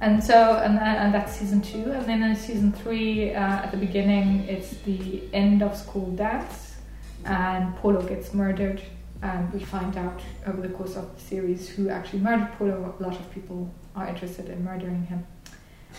And 0.00 0.22
so, 0.22 0.36
and, 0.64 0.78
and 0.78 1.12
that's 1.14 1.32
season 1.36 1.60
two. 1.62 1.90
And 1.90 2.04
then 2.06 2.22
in 2.22 2.36
season 2.36 2.70
three, 2.72 3.34
uh, 3.34 3.40
at 3.64 3.70
the 3.72 3.76
beginning, 3.78 4.44
it's 4.48 4.70
the 4.84 5.22
end 5.32 5.62
of 5.62 5.76
school 5.76 6.10
dance, 6.14 6.76
and 7.24 7.74
Polo 7.76 8.02
gets 8.02 8.32
murdered. 8.32 8.80
And 9.24 9.50
we 9.54 9.60
find 9.60 9.96
out 9.96 10.20
over 10.46 10.60
the 10.60 10.68
course 10.68 10.96
of 10.96 11.06
the 11.14 11.20
series 11.20 11.66
who 11.68 11.88
actually 11.88 12.20
murdered 12.20 12.52
Polo. 12.58 12.94
A 12.98 13.02
lot 13.02 13.18
of 13.18 13.30
people 13.32 13.72
are 13.96 14.06
interested 14.06 14.48
in 14.50 14.62
murdering 14.62 15.02
him. 15.06 15.26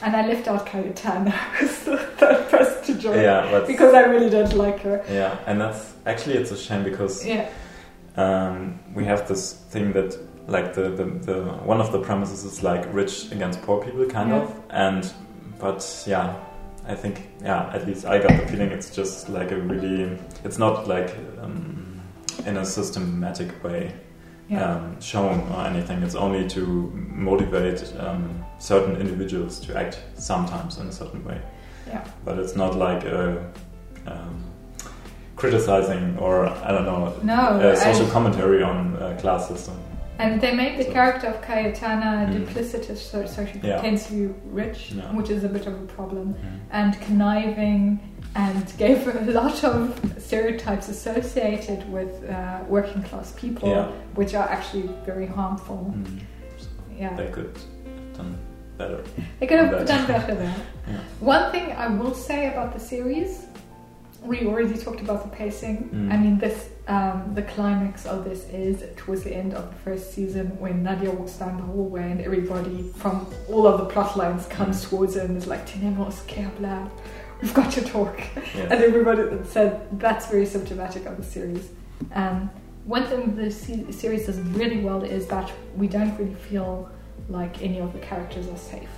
And 0.04 0.16
I 0.16 0.28
left 0.28 0.48
out 0.48 0.66
Cayetana 0.68 1.34
as 1.62 1.84
the 1.86 1.98
third 1.98 2.50
person 2.50 2.84
to 2.96 3.02
join 3.02 3.18
Yeah, 3.20 3.64
because 3.66 3.94
I 3.96 4.02
really 4.02 4.30
don't 4.30 4.54
like 4.54 4.80
her. 4.82 5.04
yeah, 5.10 5.38
and 5.48 5.60
that's 5.60 5.94
actually 6.06 6.36
it's 6.36 6.52
a 6.52 6.58
shame 6.58 6.84
because 6.84 7.26
Yeah, 7.26 7.50
um, 8.16 8.80
we 8.94 9.06
have 9.06 9.28
this 9.28 9.54
thing 9.72 9.94
that 9.94 10.18
like 10.48 10.74
the, 10.76 10.90
the, 10.90 11.06
the 11.06 11.44
one 11.66 11.80
of 11.82 11.92
the 11.92 12.00
premises 12.00 12.44
is 12.44 12.62
like 12.62 12.86
rich 12.94 13.32
against 13.32 13.62
poor 13.64 13.84
people 13.84 14.06
kind 14.06 14.30
Yeah. 14.30 14.42
of 14.44 14.62
and 14.70 15.12
but 15.60 16.04
yeah 16.06 16.36
i 16.88 16.94
think 16.94 17.28
yeah 17.42 17.72
at 17.74 17.88
least 17.88 18.06
i 18.06 18.20
got 18.20 18.30
the 18.40 18.46
feeling 18.48 18.70
it's 18.70 18.96
just 18.96 19.28
like 19.30 19.50
a 19.52 19.58
really 19.58 20.20
it's 20.44 20.60
not 20.60 20.88
like 20.88 21.10
um, 21.42 21.85
in 22.46 22.58
a 22.58 22.66
systematic 22.66 23.64
way 23.64 23.94
yeah, 24.50 24.76
um, 24.76 25.02
shown 25.02 25.40
or 25.54 25.66
anything 25.66 26.04
it's 26.04 26.16
only 26.16 26.48
to 26.48 26.92
motivate 26.96 27.94
um, 28.00 28.44
certain 28.60 28.96
individuals 28.98 29.60
to 29.60 29.76
act 29.78 30.00
sometimes 30.16 30.78
in 30.78 30.88
a 30.88 30.92
certain 30.92 31.24
way 31.26 31.42
yeah. 31.88 32.04
but 32.24 32.38
it's 32.38 32.56
not 32.56 32.76
like 32.76 33.04
a 33.06 33.52
um, 34.08 34.44
criticizing 35.36 36.18
or 36.20 36.46
i 36.48 36.72
don't 36.72 36.86
know 36.86 37.14
No, 37.24 37.60
a 37.60 37.76
social 37.76 38.08
I- 38.08 38.12
commentary 38.12 38.64
on 38.64 38.96
uh, 38.98 39.18
class 39.20 39.48
system 39.48 39.76
And 40.18 40.40
they 40.40 40.54
made 40.56 40.78
the 40.80 40.86
So- 40.86 40.94
character 40.94 41.28
of 41.34 41.38
Cayetana 41.42 42.12
Mm. 42.28 42.34
duplicitous, 42.36 43.00
so, 43.12 43.26
so 43.34 43.40
she 43.46 43.58
Yeah. 43.60 43.74
pretends 43.74 44.02
to 44.08 44.12
be 44.20 44.26
rich, 44.62 44.80
Yeah. 44.92 45.12
which 45.18 45.30
is 45.36 45.44
a 45.44 45.50
bit 45.50 45.66
of 45.68 45.74
a 45.74 45.88
problem, 45.98 46.28
and 46.72 46.92
conniving, 47.06 48.00
and 48.36 48.74
gave 48.78 49.08
a 49.08 49.32
lot 49.32 49.64
of 49.64 49.98
stereotypes 50.20 50.90
associated 50.90 51.90
with 51.92 52.12
uh, 52.30 52.60
working 52.68 53.02
class 53.04 53.32
people, 53.38 53.70
Yeah. 53.70 53.88
which 54.16 54.34
are 54.36 54.48
actually 54.50 54.90
very 55.06 55.26
harmful. 55.26 55.94
Mm. 55.96 56.20
Yeah, 57.00 57.16
They 57.16 57.28
could 57.30 57.46
have 57.56 58.18
done 58.18 58.38
better. 58.78 59.04
they 59.40 59.48
could 59.48 59.60
have 59.60 59.72
Better. 59.72 59.86
done 59.86 60.08
better 60.08 60.36
there. 60.36 60.56
Yeah. 60.88 60.98
One 61.20 61.52
thing 61.52 61.72
I 61.74 61.88
will 61.88 62.14
say 62.14 62.52
about 62.52 62.74
the 62.74 62.80
series, 62.80 63.46
we 64.22 64.46
already 64.46 64.78
talked 64.78 65.02
about 65.02 65.24
the 65.24 65.30
pacing. 65.30 65.90
Mm. 65.94 66.12
I 66.14 66.18
mean, 66.18 66.38
this 66.38 66.70
um, 66.88 67.32
the 67.34 67.42
climax 67.42 68.06
of 68.06 68.24
this 68.26 68.48
is 68.50 68.84
towards 68.96 69.24
the 69.24 69.34
end 69.36 69.54
of 69.56 69.64
the 69.72 69.76
first 69.86 70.14
season 70.14 70.46
when 70.60 70.84
Nadia 70.84 71.10
walks 71.10 71.34
down 71.34 71.58
the 71.58 71.64
hallway 71.64 72.12
and 72.12 72.22
everybody 72.22 72.92
from 72.96 73.26
all 73.50 73.66
of 73.66 73.80
the 73.80 73.86
plot 73.86 74.16
lines 74.18 74.46
comes 74.46 74.86
Mm. 74.86 74.90
towards 74.90 75.16
her 75.16 75.22
and 75.22 75.36
is 75.38 75.48
like, 75.48 75.66
"Tenemos 75.66 76.26
que 76.28 76.44
hablar. 76.44 76.88
We've 77.42 77.54
got 77.54 77.72
to 77.74 77.82
talk." 77.82 78.20
Yes. 78.36 78.72
And 78.72 78.84
everybody 78.84 79.24
said 79.46 79.88
that's 80.00 80.28
very 80.28 80.46
symptomatic 80.46 81.06
of 81.06 81.18
the 81.18 81.24
series. 81.24 81.70
Um, 82.14 82.50
one 82.86 83.06
thing 83.06 83.36
the 83.36 83.52
series 83.52 84.26
does 84.28 84.40
really 84.40 84.80
well 84.80 85.04
is 85.04 85.28
that 85.28 85.52
we 85.76 85.88
don't 85.88 86.16
really 86.18 86.36
feel 86.36 86.90
like 87.30 87.62
any 87.62 87.80
of 87.80 87.94
the 87.94 88.00
characters 88.00 88.48
are 88.48 88.58
safe. 88.58 88.90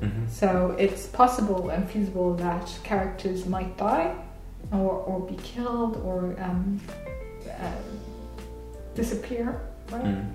Mhm. 0.00 0.28
So 0.28 0.76
it's 0.78 1.06
possible 1.06 1.70
and 1.70 1.90
feasible 1.90 2.34
that 2.34 2.78
characters 2.84 3.46
might 3.46 3.76
die 3.76 4.14
or, 4.72 4.92
or 4.92 5.20
be 5.20 5.36
killed 5.36 5.96
or 6.04 6.36
um, 6.38 6.80
uh, 7.48 7.70
disappear, 8.94 9.60
right? 9.90 10.04
Mm. 10.04 10.34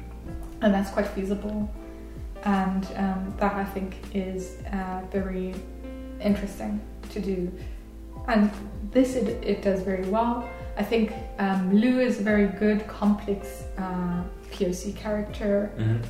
And 0.62 0.74
that's 0.74 0.90
quite 0.90 1.08
feasible. 1.08 1.70
And 2.44 2.86
um, 2.98 3.34
that 3.38 3.56
I 3.56 3.64
think 3.64 3.96
is 4.14 4.58
uh, 4.72 5.02
very 5.12 5.56
interesting 6.22 6.82
to 7.14 7.20
do. 7.22 7.52
And 8.28 8.52
this 8.92 9.16
it, 9.16 9.28
it 9.44 9.62
does 9.62 9.82
very 9.82 10.08
well. 10.10 10.48
I 10.78 10.84
think 10.84 11.14
um, 11.40 11.74
Lou 11.74 12.00
is 12.00 12.20
a 12.20 12.24
very 12.24 12.48
good, 12.48 12.88
complex 12.88 13.64
uh, 13.78 14.24
POC 14.52 14.96
character 14.96 15.72
Mhm. 15.78 16.02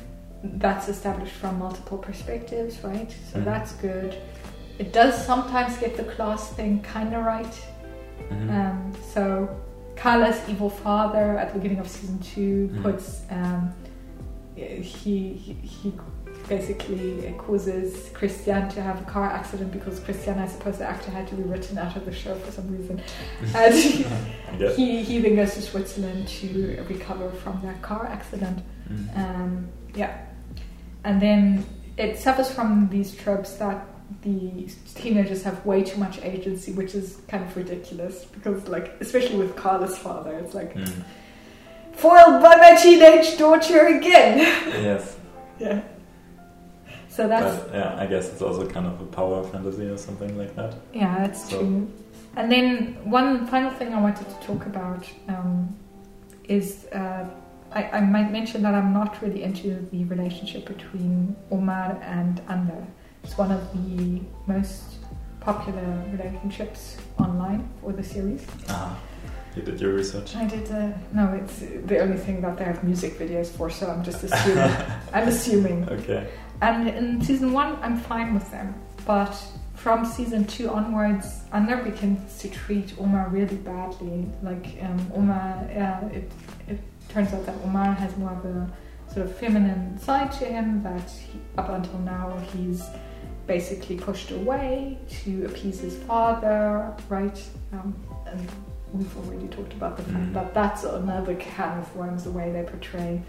that's 0.60 0.88
established 0.88 1.32
from 1.34 1.58
multiple 1.58 1.98
perspectives, 1.98 2.82
right? 2.84 3.10
So 3.32 3.38
Mhm. 3.38 3.44
that's 3.44 3.72
good. 3.72 4.16
It 4.78 4.92
does 4.92 5.14
sometimes 5.30 5.76
get 5.78 5.96
the 5.96 6.04
class 6.04 6.50
thing 6.52 6.80
kind 6.82 7.14
of 7.14 7.24
right. 7.24 7.56
Mhm. 8.30 8.50
Um, 8.50 8.92
so 9.12 9.48
Carla's 9.96 10.40
evil 10.48 10.70
father 10.70 11.38
at 11.38 11.48
the 11.52 11.58
beginning 11.58 11.78
of 11.80 11.88
season 11.88 12.18
2 12.18 12.68
Mhm. 12.72 12.82
puts 12.82 13.22
um, 13.30 13.72
he, 14.56 15.32
he 15.44 15.52
he 15.54 15.92
basically 16.48 17.20
it 17.26 17.38
causes 17.38 18.10
Christian 18.14 18.68
to 18.70 18.82
have 18.82 19.00
a 19.00 19.04
car 19.04 19.30
accident 19.30 19.72
because 19.72 20.00
Christian, 20.00 20.38
I 20.38 20.46
suppose 20.46 20.78
the 20.78 20.84
actor 20.84 21.10
had 21.10 21.26
to 21.28 21.34
be 21.34 21.42
written 21.42 21.78
out 21.78 21.96
of 21.96 22.04
the 22.04 22.12
show 22.12 22.34
for 22.36 22.52
some 22.52 22.70
reason, 22.76 23.02
and 23.54 23.74
he, 23.74 24.04
he 24.76 25.02
he 25.02 25.18
then 25.20 25.36
goes 25.36 25.54
to 25.54 25.62
Switzerland 25.62 26.28
to 26.28 26.84
recover 26.88 27.30
from 27.30 27.60
that 27.62 27.80
car 27.82 28.06
accident. 28.06 28.62
Mm. 28.90 29.18
Um, 29.18 29.68
yeah, 29.94 30.26
and 31.04 31.20
then 31.20 31.64
it 31.96 32.18
suffers 32.18 32.50
from 32.50 32.88
these 32.90 33.14
tropes 33.14 33.54
that 33.54 33.86
the 34.22 34.68
teenagers 34.94 35.42
have 35.42 35.64
way 35.64 35.82
too 35.82 35.98
much 35.98 36.20
agency, 36.22 36.72
which 36.72 36.94
is 36.94 37.20
kind 37.28 37.42
of 37.44 37.56
ridiculous 37.56 38.24
because, 38.26 38.68
like, 38.68 38.96
especially 39.00 39.36
with 39.38 39.56
Carla's 39.56 39.96
father, 39.96 40.32
it's 40.38 40.54
like 40.54 40.74
Mm. 40.74 41.04
foiled 41.92 42.42
by 42.42 42.56
my 42.56 42.74
teenage 42.80 43.38
daughter 43.38 43.86
again. 43.86 44.38
Yes. 44.82 45.16
yeah. 45.58 45.82
So 47.14 47.28
that's 47.28 47.56
But 47.64 47.74
yeah, 47.74 47.96
I 47.96 48.06
guess 48.06 48.28
it's 48.32 48.42
also 48.42 48.66
kind 48.68 48.86
of 48.86 49.00
a 49.00 49.04
power 49.04 49.44
fantasy 49.44 49.86
or 49.88 49.96
something 49.96 50.36
like 50.36 50.54
that. 50.56 50.74
yeah, 50.92 51.18
that's 51.18 51.48
So- 51.50 51.58
true. 51.58 51.88
And 52.36 52.50
then 52.50 52.96
one 53.04 53.46
final 53.46 53.70
thing 53.70 53.94
I 53.94 54.00
wanted 54.00 54.26
to 54.28 54.34
talk 54.46 54.66
about 54.66 55.04
um, 55.28 55.76
is 56.48 56.86
uh, 56.92 57.24
I, 57.70 57.82
I 57.98 58.00
might 58.00 58.32
mention 58.32 58.62
that 58.62 58.74
I'm 58.74 58.92
not 58.92 59.22
really 59.22 59.44
into 59.44 59.86
the 59.92 60.02
relationship 60.06 60.66
between 60.66 61.36
Omar 61.52 61.96
and 62.02 62.40
Ander. 62.48 62.84
It's 63.22 63.38
one 63.38 63.52
of 63.52 63.62
the 63.72 64.20
most 64.46 64.82
popular 65.38 66.02
relationships 66.10 66.96
online 67.20 67.68
for 67.80 67.92
the 67.92 68.02
series. 68.02 68.44
Ah, 68.68 68.98
you 69.54 69.62
did 69.62 69.80
your 69.80 69.92
research. 69.92 70.34
I 70.34 70.46
did. 70.46 70.68
Uh, 70.72 70.88
no, 71.12 71.32
it's 71.40 71.58
the 71.86 71.98
only 72.00 72.16
thing 72.16 72.40
that 72.40 72.58
they 72.58 72.64
have 72.64 72.82
music 72.82 73.16
videos 73.18 73.46
for, 73.56 73.70
so 73.70 73.88
I'm 73.92 74.02
just 74.02 74.24
assuming. 74.24 74.74
I'm 75.14 75.28
assuming. 75.28 75.88
Okay. 75.88 76.26
And 76.64 76.88
in 76.88 77.20
season 77.28 77.52
one, 77.52 77.70
I'm 77.82 77.98
fine 77.98 78.32
with 78.34 78.48
them, 78.50 78.74
but 79.06 79.34
from 79.74 79.98
season 80.04 80.46
two 80.46 80.70
onwards, 80.70 81.26
Ander 81.52 81.76
begins 81.90 82.38
to 82.38 82.48
treat 82.48 82.88
Omar 82.98 83.28
really 83.28 83.56
badly. 83.56 84.18
Like 84.42 84.66
um, 84.86 85.00
Omar, 85.14 85.48
uh, 85.82 86.08
it 86.18 86.26
it 86.72 86.78
turns 87.12 87.30
out 87.34 87.44
that 87.46 87.56
Omar 87.66 87.92
has 88.02 88.16
more 88.16 88.32
of 88.38 88.44
a 88.46 88.70
sort 89.12 89.26
of 89.26 89.36
feminine 89.36 89.98
side 89.98 90.30
to 90.40 90.44
him. 90.46 90.82
That 90.82 91.08
he, 91.10 91.38
up 91.58 91.68
until 91.68 91.98
now 92.00 92.26
he's 92.52 92.80
basically 93.46 93.96
pushed 93.96 94.30
away 94.30 94.96
to 95.22 95.44
appease 95.44 95.78
his 95.80 95.96
father, 96.04 96.94
right? 97.10 97.38
Um, 97.74 97.94
and 98.26 98.40
we've 98.94 99.16
already 99.18 99.48
talked 99.48 99.74
about 99.74 99.98
the 99.98 100.02
fact 100.04 100.28
Mm. 100.30 100.34
that 100.38 100.54
that's 100.54 100.84
another 100.84 101.34
can 101.34 101.78
of 101.82 101.94
worms 101.94 102.24
the 102.24 102.30
way 102.30 102.46
they 102.52 102.62
portray 102.62 103.20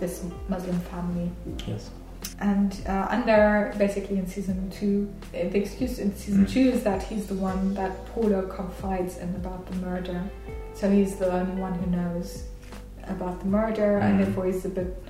this 0.00 0.24
Muslim 0.48 0.78
family. 0.92 1.30
Yes. 1.66 1.90
And 2.40 2.72
uh, 2.86 3.08
Ander 3.10 3.74
basically 3.78 4.18
in 4.18 4.26
season 4.26 4.70
two, 4.70 5.12
the 5.32 5.56
excuse 5.58 5.98
in 5.98 6.14
season 6.14 6.46
Mm. 6.46 6.50
two 6.52 6.60
is 6.70 6.84
that 6.84 7.02
he's 7.02 7.26
the 7.26 7.34
one 7.34 7.74
that 7.74 8.06
Polo 8.06 8.42
confides 8.46 9.18
in 9.18 9.34
about 9.34 9.66
the 9.66 9.76
murder. 9.76 10.22
So 10.74 10.88
he's 10.90 11.16
the 11.16 11.32
only 11.32 11.60
one 11.60 11.74
who 11.74 11.90
knows 11.90 12.44
about 13.08 13.40
the 13.40 13.46
murder, 13.46 13.98
and 13.98 14.14
Mm. 14.20 14.24
therefore 14.24 14.46
he's 14.46 14.64
a 14.64 14.68
bit 14.68 15.02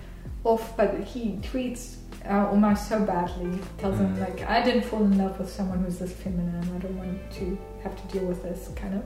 off. 0.44 0.74
But 0.76 0.90
he 1.04 1.38
treats 1.42 1.96
uh, 2.28 2.50
Omar 2.50 2.76
so 2.76 3.00
badly, 3.04 3.58
tells 3.78 3.96
him 3.98 4.14
Mm. 4.16 4.20
like, 4.20 4.38
"I 4.48 4.60
didn't 4.62 4.84
fall 4.84 5.02
in 5.04 5.16
love 5.16 5.38
with 5.38 5.48
someone 5.50 5.78
who's 5.84 5.98
this 5.98 6.12
feminine. 6.12 6.62
I 6.74 6.78
don't 6.78 6.96
want 6.98 7.18
to 7.38 7.56
have 7.84 7.94
to 8.00 8.04
deal 8.18 8.26
with 8.28 8.42
this 8.42 8.68
kind 8.74 8.94
of." 8.94 9.02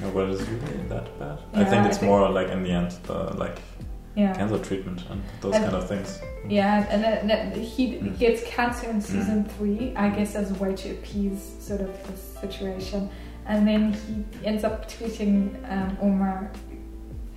No, 0.00 0.10
but 0.12 0.26
really 0.28 0.44
that 0.88 1.18
bad. 1.18 1.38
I 1.54 1.60
Yeah, 1.60 1.70
think 1.70 1.82
I 1.84 1.86
it's 1.88 1.98
think- 1.98 2.10
more 2.10 2.28
like 2.28 2.48
in 2.48 2.62
the 2.62 2.70
end, 2.70 2.90
the 3.06 3.18
like 3.44 3.58
Yeah. 4.16 4.34
cancer 4.34 4.58
treatment 4.58 5.02
and 5.08 5.22
those 5.40 5.54
And- 5.54 5.64
kind 5.64 5.76
of 5.76 5.88
things. 5.88 6.20
Yeah, 6.48 6.84
and 6.90 7.02
then, 7.30 7.52
he 7.52 7.92
Mm. 7.94 8.18
gets 8.18 8.42
cancer 8.44 8.90
in 8.90 9.00
season 9.00 9.44
three, 9.44 9.92
I 9.96 10.08
guess, 10.08 10.34
as 10.34 10.50
a 10.50 10.54
way 10.54 10.74
to 10.74 10.90
appease 10.90 11.40
sort 11.60 11.80
of 11.80 11.90
the 12.06 12.16
situation. 12.40 13.08
And 13.46 13.66
then 13.68 13.92
he 13.92 14.46
ends 14.46 14.64
up 14.64 14.88
treating 14.88 15.56
um, 15.70 15.96
Omar. 16.02 16.50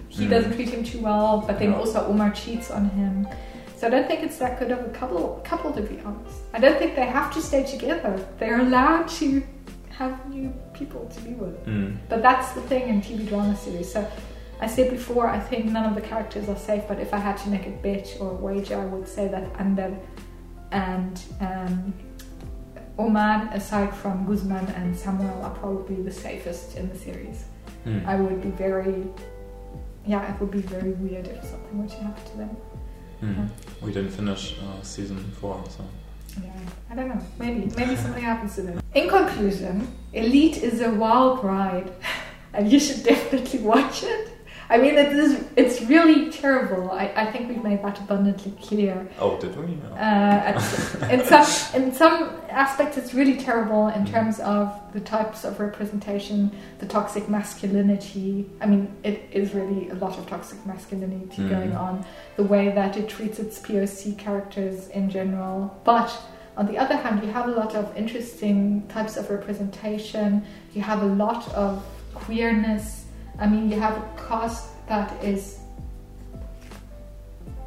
He 0.09 0.25
Mm. 0.25 0.29
doesn't 0.29 0.53
treat 0.53 0.69
him 0.69 0.83
too 0.83 1.01
well, 1.01 1.43
but 1.45 1.59
then 1.59 1.71
No. 1.71 1.77
also 1.79 2.05
Omar 2.07 2.31
cheats 2.31 2.71
on 2.71 2.89
him. 2.89 3.27
So 3.77 3.87
I 3.87 3.89
don't 3.89 4.07
think 4.07 4.23
it's 4.23 4.37
that 4.37 4.57
good 4.59 4.71
of 4.71 4.79
a 4.79 4.89
couple. 4.89 5.41
Couple, 5.43 5.71
to 5.73 5.81
be 5.81 5.99
honest. 6.05 6.37
I 6.53 6.59
don't 6.59 6.77
think 6.79 6.95
they 6.95 7.05
have 7.05 7.31
to 7.33 7.41
stay 7.41 7.63
together. 7.63 8.19
They're 8.39 8.61
allowed 8.61 9.07
to 9.19 9.43
have 9.89 10.13
new 10.29 10.51
people 10.73 11.05
to 11.13 11.21
be 11.21 11.31
with. 11.33 11.65
Mm. 11.67 11.97
But 12.09 12.21
that's 12.23 12.51
the 12.53 12.61
thing 12.61 12.87
in 12.89 13.01
TV 13.01 13.25
drama 13.27 13.55
series. 13.55 13.91
So 13.91 14.05
I 14.63 14.67
said 14.67 14.89
before, 14.89 15.27
I 15.27 15.41
think 15.41 15.65
none 15.65 15.83
of 15.83 15.93
the 15.93 15.99
characters 15.99 16.47
are 16.47 16.55
safe. 16.55 16.83
But 16.87 16.99
if 17.01 17.13
I 17.13 17.17
had 17.17 17.35
to 17.39 17.49
make 17.49 17.67
a 17.67 17.71
bet 17.85 18.15
or 18.21 18.31
a 18.31 18.33
wager, 18.33 18.79
I 18.79 18.85
would 18.85 19.09
say 19.09 19.27
that 19.27 19.43
Ander 19.59 19.93
and 20.71 21.21
um, 21.41 21.93
Omar, 22.97 23.49
aside 23.51 23.93
from 23.93 24.25
Guzman 24.25 24.65
and 24.67 24.97
Samuel, 24.97 25.41
are 25.43 25.53
probably 25.55 26.01
the 26.01 26.11
safest 26.11 26.77
in 26.77 26.87
the 26.87 26.97
series. 26.97 27.43
Mm. 27.85 28.05
I 28.05 28.15
would 28.15 28.41
be 28.41 28.51
very, 28.51 29.03
yeah, 30.05 30.33
it 30.33 30.39
would 30.39 30.51
be 30.51 30.61
very 30.61 30.91
weird 30.91 31.27
if 31.27 31.43
something 31.43 31.81
were 31.81 31.89
to 31.89 31.95
happen 31.97 32.23
to 32.31 32.37
them. 32.37 32.57
Mm. 33.21 33.49
We 33.81 33.91
didn't 33.91 34.11
finish 34.11 34.55
uh, 34.59 34.81
season 34.81 35.19
four, 35.41 35.61
so 35.67 35.83
Yeah, 36.41 36.51
I 36.89 36.95
don't 36.95 37.09
know. 37.09 37.21
Maybe, 37.37 37.69
maybe 37.75 37.97
something 37.97 38.23
happens 38.23 38.55
to 38.55 38.61
them. 38.61 38.79
In 38.93 39.09
conclusion, 39.09 39.89
Elite 40.13 40.63
is 40.63 40.79
a 40.79 40.89
wild 40.91 41.43
ride, 41.43 41.91
and 42.53 42.71
you 42.71 42.79
should 42.79 43.03
definitely 43.03 43.59
watch 43.59 44.03
it. 44.03 44.29
I 44.69 44.77
mean, 44.77 44.95
it 44.97 45.11
is. 45.13 45.43
It's 45.55 45.81
really 45.81 46.31
terrible. 46.31 46.91
I, 46.91 47.11
I 47.15 47.25
think 47.31 47.49
we've 47.49 47.63
made 47.63 47.83
that 47.83 47.99
abundantly 47.99 48.53
clear. 48.61 49.07
oh, 49.19 49.37
did 49.39 49.55
we? 49.57 49.75
No. 49.75 49.89
Uh, 49.95 49.97
at- 49.99 51.11
in 51.11 51.23
some 51.25 51.81
in 51.83 51.93
some 51.93 52.31
aspects, 52.49 52.97
it's 52.97 53.13
really 53.13 53.37
terrible 53.37 53.89
in 53.89 54.05
terms 54.05 54.39
of 54.39 54.71
the 54.93 54.99
types 55.01 55.43
of 55.43 55.59
representation, 55.59 56.51
the 56.79 56.85
toxic 56.85 57.27
masculinity. 57.29 58.49
I 58.61 58.65
mean, 58.67 58.93
it 59.03 59.27
is 59.31 59.53
really 59.53 59.89
a 59.89 59.95
lot 59.95 60.17
of 60.17 60.27
toxic 60.27 60.65
masculinity 60.65 61.41
Mhm. 61.41 61.49
going 61.49 61.75
on. 61.75 62.05
The 62.37 62.43
way 62.43 62.69
that 62.69 62.95
it 62.97 63.09
treats 63.09 63.39
its 63.39 63.59
POC 63.59 64.17
characters 64.17 64.87
in 64.89 65.09
general, 65.09 65.75
but 65.83 66.09
on 66.55 66.67
the 66.67 66.77
other 66.77 66.95
hand, 66.95 67.23
you 67.23 67.31
have 67.31 67.47
a 67.47 67.51
lot 67.51 67.75
of 67.75 67.95
interesting 67.97 68.83
types 68.87 69.17
of 69.17 69.29
representation. 69.29 70.43
You 70.73 70.81
have 70.83 71.01
a 71.01 71.07
lot 71.07 71.51
of 71.53 71.83
queerness. 72.13 73.02
I 73.43 73.47
mean, 73.47 73.69
you 73.69 73.77
have 73.77 73.97
a 73.97 74.27
cast 74.29 74.69
that 74.87 75.21
is 75.21 75.59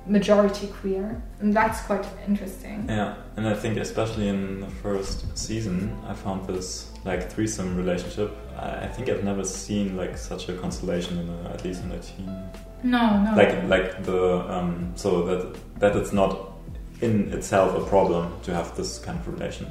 majority 0.07 0.69
queer, 0.69 1.21
and 1.41 1.55
that's 1.55 1.83
quite 1.83 2.07
interesting. 2.27 2.87
Yeah, 2.89 3.17
and 3.37 3.47
I 3.47 3.53
think 3.53 3.77
especially 3.77 4.29
in 4.29 4.61
the 4.61 4.71
first 4.83 5.37
season, 5.37 5.95
I 6.09 6.15
found 6.15 6.47
this 6.47 6.91
like 7.05 7.31
threesome 7.31 7.77
relationship. 7.77 8.35
I 8.59 8.87
think 8.87 9.11
I've 9.11 9.23
never 9.23 9.45
seen 9.45 9.99
like 9.99 10.17
such 10.17 10.49
a 10.49 10.55
constellation 10.55 11.19
in 11.19 11.29
a, 11.29 11.51
at 11.51 11.63
least 11.63 11.85
in 11.85 11.93
a 11.93 11.99
teen. 11.99 12.35
No, 12.83 13.23
no. 13.23 13.35
Like 13.37 13.65
like 13.65 14.03
the 14.03 14.51
um, 14.51 14.93
so 14.95 15.27
that 15.27 15.59
that 15.81 15.95
it's 15.95 16.13
not 16.15 16.53
in 17.03 17.31
itself 17.35 17.77
a 17.77 17.85
problem 17.87 18.33
to 18.45 18.55
have 18.55 18.75
this 18.79 18.99
kind 18.99 19.19
of 19.19 19.29
relation. 19.29 19.67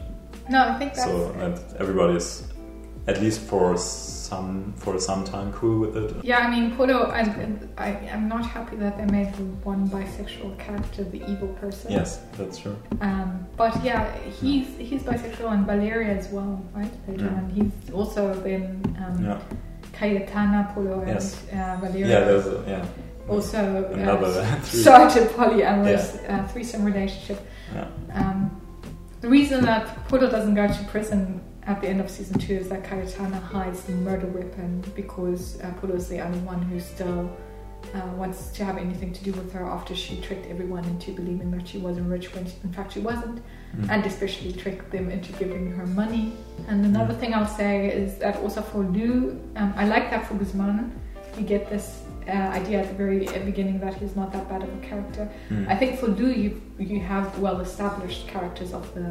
no, 0.52 0.68
I 0.68 0.78
think 0.78 0.94
that's. 0.94 1.10
So 1.10 1.32
that 1.40 1.78
everybody 1.80 2.18
is 2.18 2.44
at 3.08 3.20
least 3.22 3.42
for 3.42 3.76
some 4.32 4.74
for 4.78 5.00
some 5.00 5.24
time 5.24 5.52
cool 5.54 5.78
with 5.84 5.96
it. 5.98 6.10
yeah, 6.24 6.40
I 6.40 6.50
mean, 6.54 6.76
Polo, 6.76 6.98
I, 7.20 7.22
I, 7.78 7.90
I'm 8.14 8.28
not 8.28 8.46
happy 8.46 8.76
that 8.78 8.98
they 8.98 9.06
made 9.18 9.34
the 9.40 9.44
one 9.72 9.88
bisexual 9.90 10.58
character 10.60 11.04
the 11.04 11.22
evil 11.32 11.50
person. 11.62 11.92
Yes, 11.92 12.10
that's 12.38 12.58
true. 12.58 12.78
Um, 13.02 13.46
but 13.58 13.74
yeah, 13.84 14.02
he's 14.40 14.68
he's 14.78 15.04
bisexual 15.04 15.50
and 15.56 15.66
Valerio 15.66 16.14
as 16.20 16.28
well, 16.30 16.54
right? 16.74 16.92
Later 17.08 17.26
Yeah. 17.26 17.50
he's 17.56 17.74
also 17.94 18.22
been 18.42 18.66
um, 19.04 19.24
Yeah, 19.26 19.40
Cayetana, 19.94 20.74
Polo, 20.74 21.00
and 21.00 21.08
Yes. 21.10 21.44
uh, 21.52 21.78
Valerio. 21.82 22.08
yeah. 22.08 22.20
There's 22.30 22.48
a, 22.48 22.64
yeah 22.68 22.86
also 23.28 23.58
uh, 23.58 23.94
another 23.94 24.32
started 24.64 25.28
polyamorous 25.38 26.08
uh, 26.30 26.48
threesome 26.50 26.84
relationship. 26.86 27.40
Yeah. 27.74 27.88
Um, 28.14 28.62
the 29.22 29.28
reason 29.28 29.66
that 29.66 30.08
Polo 30.08 30.30
doesn't 30.30 30.54
go 30.54 30.68
to 30.68 30.84
prison 30.92 31.42
at 31.68 31.82
the 31.82 31.88
end 31.88 32.00
of 32.00 32.10
season 32.10 32.40
two 32.40 32.54
is 32.56 32.70
that 32.70 32.84
Cayetana 32.84 33.42
hides 33.42 33.84
the 33.84 33.94
murder 33.94 34.28
weapon 34.28 34.84
because 34.96 35.60
uh, 35.62 35.72
Polo 35.82 35.96
is 35.96 36.08
the 36.08 36.20
only 36.22 36.40
one 36.40 36.62
who 36.62 36.80
still 36.80 37.36
uh, 37.94 38.00
wants 38.16 38.50
to 38.52 38.64
have 38.66 38.78
anything 38.78 39.14
to 39.14 39.24
do 39.24 39.32
with 39.34 39.52
her 39.54 39.64
after 39.66 39.96
she 39.96 40.20
tricked 40.22 40.48
everyone 40.48 40.84
into 40.86 41.12
believing 41.12 41.52
that 41.52 41.68
she 41.68 41.78
wasn't 41.78 42.08
rich 42.10 42.34
when 42.34 42.46
she, 42.46 42.54
in 42.64 42.72
fact 42.74 42.94
she 42.94 43.00
wasn't, 43.00 43.42
Mm. 43.76 43.90
and 43.90 44.06
especially 44.06 44.54
tricked 44.54 44.90
them 44.90 45.10
into 45.12 45.34
giving 45.34 45.70
her 45.72 45.86
money. 45.86 46.32
And 46.70 46.86
another 46.86 47.14
Mm. 47.14 47.20
thing 47.20 47.34
I'll 47.34 47.46
say 47.64 47.88
is 47.90 48.18
that 48.20 48.38
also 48.38 48.62
for 48.62 48.80
Lou, 48.84 49.38
um, 49.58 49.74
I 49.76 49.86
like 49.86 50.10
that 50.12 50.26
for 50.28 50.36
Guzman, 50.36 50.92
you 51.38 51.44
get 51.44 51.70
this 51.70 52.02
uh, 52.28 52.32
idea 52.32 52.80
at 52.80 52.88
the 52.88 52.94
very 52.96 53.20
beginning 53.44 53.80
that 53.82 53.94
he's 53.96 54.16
not 54.16 54.32
that 54.32 54.48
bad 54.50 54.64
of 54.64 54.70
a 54.70 54.78
character. 54.78 55.28
Mm. 55.50 55.68
I 55.68 55.76
think 55.76 56.00
for 56.00 56.08
Lou, 56.08 56.30
you 56.44 56.62
you 56.80 57.00
have 57.02 57.38
well 57.40 57.60
established 57.60 58.28
characters 58.28 58.74
of 58.74 58.84
the 58.96 59.08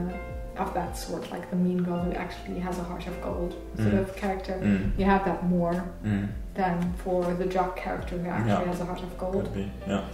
of 0.58 0.72
that 0.74 0.96
sort, 0.96 1.30
like 1.30 1.50
the 1.50 1.56
mean 1.56 1.82
girl 1.82 1.98
who 2.00 2.12
actually 2.12 2.58
has 2.60 2.78
a 2.78 2.82
heart 2.84 3.06
of 3.06 3.20
gold 3.22 3.52
sort 3.76 3.94
Mm. 3.94 4.00
of 4.00 4.16
character. 4.16 4.54
Mm. 4.62 4.98
You 4.98 5.04
have 5.04 5.24
that 5.24 5.44
more 5.46 5.84
Mm. 6.04 6.28
than 6.54 6.92
for 7.04 7.34
the 7.34 7.46
jock 7.46 7.76
character 7.76 8.16
who 8.18 8.28
actually 8.28 8.50
Yeah. 8.64 8.64
has 8.72 8.80
a 8.80 8.84
heart 8.84 9.02
of 9.02 9.18
gold. 9.18 9.44
Could 9.44 9.54
be. 9.54 9.72
Yeah. 9.86 10.04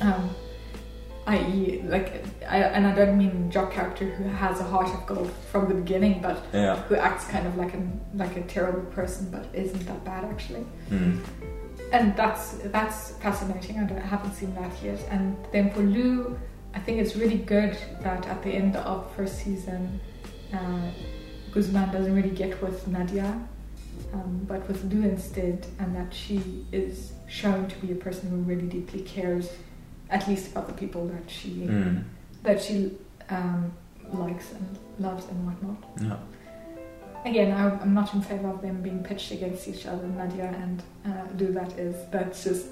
Um, 0.00 0.30
i.e., 1.26 1.82
like, 1.88 2.24
I, 2.48 2.58
and 2.58 2.86
I 2.86 2.94
don't 2.94 3.16
mean 3.18 3.50
jock 3.50 3.72
character 3.72 4.04
who 4.04 4.24
has 4.24 4.60
a 4.60 4.64
heart 4.64 4.88
of 4.94 5.06
gold 5.06 5.30
from 5.50 5.68
the 5.68 5.74
beginning, 5.74 6.20
but 6.22 6.38
Yeah. 6.52 6.76
who 6.88 6.94
acts 6.96 7.26
kind 7.26 7.46
of 7.46 7.56
like 7.56 7.74
a 7.74 7.80
like 8.14 8.36
a 8.36 8.42
terrible 8.42 8.82
person, 8.92 9.28
but 9.30 9.44
isn't 9.52 9.86
that 9.86 10.04
bad 10.04 10.24
actually. 10.24 10.66
Mm. 10.90 11.20
And 11.92 12.14
that's 12.16 12.58
that's 12.76 13.12
fascinating. 13.24 13.78
I, 13.80 13.84
don't, 13.84 13.98
I 13.98 14.06
haven't 14.06 14.34
seen 14.34 14.54
that 14.54 14.72
yet. 14.82 15.00
And 15.10 15.36
then 15.52 15.70
for 15.70 15.80
Lou, 15.80 16.36
I 16.76 16.78
think 16.80 16.98
it's 17.00 17.16
really 17.16 17.38
good 17.38 17.76
that 18.02 18.26
at 18.26 18.42
the 18.42 18.50
end 18.50 18.76
of 18.76 19.10
first 19.16 19.38
season, 19.42 19.98
uh, 20.52 20.90
Guzman 21.52 21.90
doesn't 21.90 22.14
really 22.14 22.30
get 22.30 22.62
with 22.62 22.86
Nadia, 22.86 23.40
um, 24.12 24.44
but 24.46 24.68
with 24.68 24.84
Lou 24.92 25.02
instead, 25.02 25.66
and 25.78 25.96
that 25.96 26.12
she 26.12 26.66
is 26.72 27.12
shown 27.28 27.66
to 27.68 27.76
be 27.78 27.92
a 27.92 27.96
person 27.96 28.28
who 28.28 28.36
really 28.36 28.66
deeply 28.68 29.00
cares, 29.00 29.48
at 30.10 30.28
least 30.28 30.52
about 30.52 30.66
the 30.68 30.74
people 30.74 31.06
that 31.08 31.28
she 31.28 31.50
Mm. 31.66 32.04
that 32.42 32.62
she 32.62 32.92
um, 33.30 33.72
likes 34.12 34.52
and 34.52 34.78
loves 34.98 35.24
and 35.30 35.46
whatnot. 35.46 35.78
Yeah. 36.00 36.18
Again, 37.24 37.50
I, 37.52 37.70
I'm 37.80 37.94
not 37.94 38.14
in 38.14 38.20
favor 38.22 38.48
of 38.48 38.60
them 38.62 38.82
being 38.82 39.02
pitched 39.02 39.32
against 39.32 39.66
each 39.66 39.86
other. 39.86 40.06
Nadia 40.06 40.54
and 40.62 40.82
uh, 41.06 41.24
Lou, 41.38 41.52
that 41.54 41.72
is. 41.78 41.96
That's 42.12 42.44
just 42.44 42.66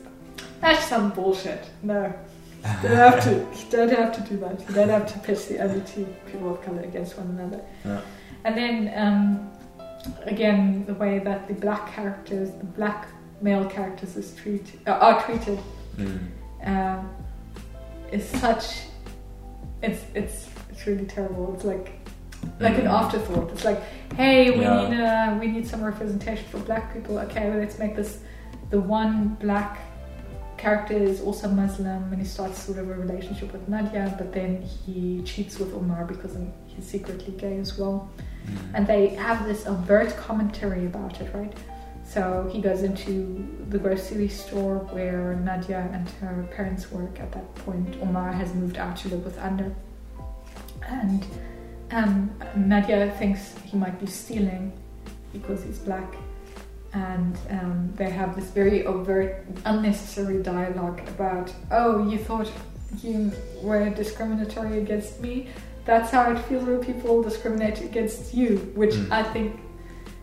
that's 0.60 0.84
some 0.86 1.10
bullshit. 1.10 1.62
No, 1.82 2.12
don't 2.82 2.96
have 2.96 3.22
to. 3.24 3.30
You 3.30 3.70
don't 3.70 3.90
have 3.90 4.12
to 4.16 4.20
do 4.30 4.36
that. 4.38 4.60
You 4.68 4.74
don't 4.74 4.88
have 4.88 5.12
to 5.12 5.18
pitch 5.20 5.48
the 5.48 5.60
other 5.60 5.80
two 5.80 6.06
people 6.26 6.50
of 6.54 6.62
color 6.62 6.80
against 6.82 7.16
one 7.18 7.28
another. 7.38 7.60
Yeah. 7.84 8.00
And 8.44 8.56
then 8.56 8.92
um, 8.96 9.50
again, 10.24 10.84
the 10.86 10.94
way 10.94 11.18
that 11.18 11.46
the 11.48 11.54
black 11.54 11.92
characters, 11.94 12.50
the 12.52 12.64
black 12.64 13.08
male 13.40 13.64
characters, 13.66 14.16
is 14.16 14.34
treat, 14.34 14.66
uh, 14.86 14.92
are 14.92 15.22
treated 15.24 15.58
Mm. 15.96 16.18
um, 16.64 17.08
is 18.10 18.28
such 18.28 18.64
it's 19.82 20.02
it's 20.14 20.48
it's 20.70 20.86
really 20.86 21.04
terrible. 21.06 21.54
It's 21.54 21.64
like 21.64 21.92
like 22.60 22.76
an 22.78 22.86
Mm. 22.86 23.00
afterthought. 23.00 23.50
It's 23.52 23.64
like, 23.64 23.80
hey, 24.16 24.50
we 24.50 24.62
Yeah. 24.62 24.88
need 24.88 25.00
uh, 25.00 25.38
we 25.40 25.46
need 25.46 25.66
some 25.68 25.84
representation 25.84 26.44
for 26.50 26.58
black 26.58 26.92
people. 26.94 27.18
Okay, 27.18 27.48
well, 27.50 27.58
let's 27.60 27.78
make 27.78 27.94
this 27.94 28.18
the 28.70 28.80
one 28.80 29.36
black 29.40 29.78
character 30.64 30.94
is 30.94 31.20
also 31.20 31.46
Muslim 31.48 32.02
and 32.10 32.18
he 32.24 32.26
starts 32.36 32.56
sort 32.66 32.78
of 32.78 32.88
a 32.88 32.94
relationship 32.94 33.52
with 33.52 33.68
Nadia, 33.68 34.14
but 34.16 34.32
then 34.32 34.50
he 34.62 35.22
cheats 35.30 35.58
with 35.58 35.70
Omar 35.74 36.06
because 36.06 36.34
he's 36.72 36.86
secretly 36.86 37.34
gay 37.44 37.58
as 37.58 37.76
well. 37.78 37.96
Mm. 38.00 38.74
And 38.74 38.86
they 38.86 39.08
have 39.26 39.44
this 39.44 39.66
overt 39.66 40.16
commentary 40.16 40.86
about 40.86 41.20
it, 41.20 41.28
right? 41.34 41.54
So 42.14 42.48
he 42.50 42.62
goes 42.62 42.82
into 42.82 43.14
the 43.68 43.78
grocery 43.78 44.28
store 44.28 44.76
where 44.94 45.34
Nadia 45.48 45.82
and 45.92 46.08
her 46.22 46.48
parents 46.56 46.90
work 46.90 47.20
at 47.20 47.30
that 47.32 47.48
point. 47.56 47.96
Omar 48.00 48.32
has 48.32 48.54
moved 48.54 48.78
out 48.78 48.96
to 49.00 49.08
live 49.08 49.22
with 49.24 49.38
Ander. 49.38 49.70
And 50.88 51.26
um, 51.90 52.30
Nadia 52.56 53.10
thinks 53.18 53.54
he 53.70 53.76
might 53.76 53.98
be 54.00 54.06
stealing 54.06 54.72
because 55.30 55.62
he's 55.62 55.78
black. 55.78 56.10
And 56.94 57.36
um, 57.50 57.92
they 57.96 58.08
have 58.10 58.36
this 58.36 58.50
very 58.50 58.86
overt, 58.86 59.44
unnecessary 59.64 60.42
dialogue 60.42 61.00
about, 61.08 61.52
oh, 61.72 62.08
you 62.08 62.18
thought 62.18 62.50
you 63.02 63.32
were 63.62 63.90
discriminatory 63.90 64.78
against 64.78 65.20
me? 65.20 65.48
That's 65.86 66.10
how 66.12 66.30
it 66.32 66.38
feels 66.44 66.64
when 66.64 66.82
people 66.84 67.20
discriminate 67.22 67.80
against 67.80 68.32
you, 68.32 68.58
which 68.76 68.94
Mm. 68.94 69.10
I 69.10 69.22
think 69.24 69.60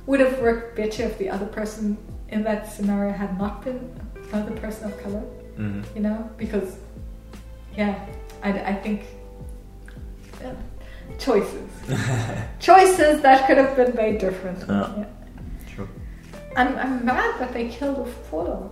would 0.07 0.21
have 0.21 0.39
worked 0.39 0.75
better 0.77 1.03
if 1.03 1.17
the 1.17 1.29
other 1.29 1.45
person 1.45 1.97
in 2.29 2.43
that 2.43 2.71
scenario 2.71 3.11
had 3.11 3.37
not 3.37 3.63
been 3.65 3.79
another 4.31 4.55
person 4.55 4.85
of 4.91 5.03
color, 5.03 5.23
Mm. 5.57 5.83
you 5.93 6.01
know? 6.01 6.29
Because, 6.37 6.77
yeah, 7.77 7.95
I, 8.43 8.49
I 8.71 8.73
think 8.75 9.01
uh, 10.43 10.53
choices. 11.19 11.69
choices 12.59 13.21
that 13.21 13.45
could 13.45 13.57
have 13.57 13.75
been 13.75 13.93
made 13.95 14.19
different. 14.19 14.59
Yeah. 14.67 15.03
I'm, 16.55 16.77
I'm 16.77 17.05
mad 17.05 17.39
that 17.39 17.53
they 17.53 17.69
killed 17.69 18.07
a 18.07 18.11
Polo. 18.29 18.71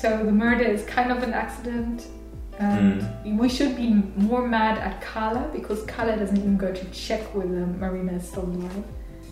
So 0.00 0.24
the 0.24 0.32
murder 0.32 0.64
is 0.64 0.84
kind 0.84 1.10
of 1.12 1.22
an 1.22 1.32
accident. 1.32 2.06
And 2.58 3.38
we 3.38 3.48
should 3.48 3.76
be 3.76 3.90
more 4.16 4.46
mad 4.46 4.78
at 4.78 5.00
Carla 5.00 5.48
because 5.52 5.84
Carla 5.84 6.16
doesn't 6.16 6.36
even 6.36 6.56
go 6.56 6.72
to 6.72 6.84
check 6.90 7.22
whether 7.34 7.66
Marina 7.66 8.14
is 8.14 8.26
still 8.26 8.44
alive. 8.44 8.84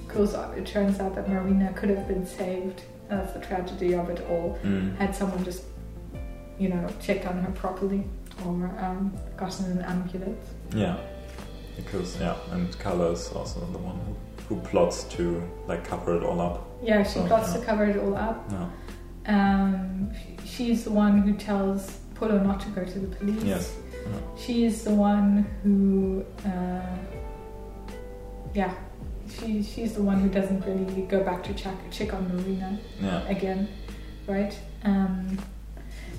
Because 0.07 0.35
it 0.57 0.65
turns 0.67 1.01
out 1.01 1.15
that 1.17 1.29
Marina 1.29 1.73
could 1.75 1.91
have 1.91 2.07
been 2.07 2.25
saved. 2.27 2.83
That's 3.09 3.33
the 3.33 3.41
tragedy 3.41 3.95
of 3.95 4.09
it 4.11 4.25
all. 4.29 4.59
Mm. 4.63 4.97
Had 4.97 5.15
someone 5.15 5.45
just, 5.45 5.65
you 6.59 6.69
know, 6.69 6.89
checked 7.01 7.27
on 7.27 7.39
her 7.39 7.51
properly 7.53 8.05
or 8.45 8.67
um, 8.81 9.13
gotten 9.37 9.73
an 9.73 9.85
ambulance. 9.85 10.47
Yeah. 10.75 10.97
Because 11.77 12.19
yeah, 12.19 12.37
and 12.53 12.77
Carla 12.79 13.11
is 13.11 13.29
also 13.33 13.61
the 13.61 13.79
one 13.79 13.99
who, 14.07 14.17
who 14.49 14.57
plots 14.61 15.05
to 15.05 15.43
like 15.67 15.85
cover 15.85 16.17
it 16.17 16.23
all 16.23 16.41
up. 16.41 16.69
Yeah, 16.83 17.03
she 17.03 17.15
So, 17.19 17.27
plots 17.27 17.53
yeah. 17.55 17.61
to 17.61 17.67
cover 17.67 17.85
it 17.87 17.97
all 17.97 18.17
up. 18.17 18.51
Yeah. 18.51 18.69
Um, 19.27 20.13
sh- 20.15 20.49
she's 20.49 20.85
the 20.85 20.91
one 20.93 21.19
who 21.23 21.33
tells 21.35 21.99
Polo 22.15 22.39
not 22.39 22.61
to 22.61 22.69
go 22.71 22.85
to 22.85 22.99
the 22.99 23.09
police. 23.17 23.43
Yes. 23.43 23.75
She's 24.37 24.85
the 24.85 24.95
one 24.95 25.45
who, 25.65 26.25
uh, 26.49 26.81
yeah, 28.55 28.73
she 29.29 29.63
she's 29.65 29.95
the 29.95 30.03
one 30.03 30.21
who 30.21 30.29
doesn't 30.29 30.65
really 30.65 31.03
go 31.03 31.25
back 31.25 31.43
to 31.45 31.55
check 31.55 31.75
check 31.91 32.15
on 32.15 32.29
Marina 32.29 32.79
Yeah. 33.01 33.27
again, 33.27 33.69
right? 34.29 34.57
Um, 34.85 35.39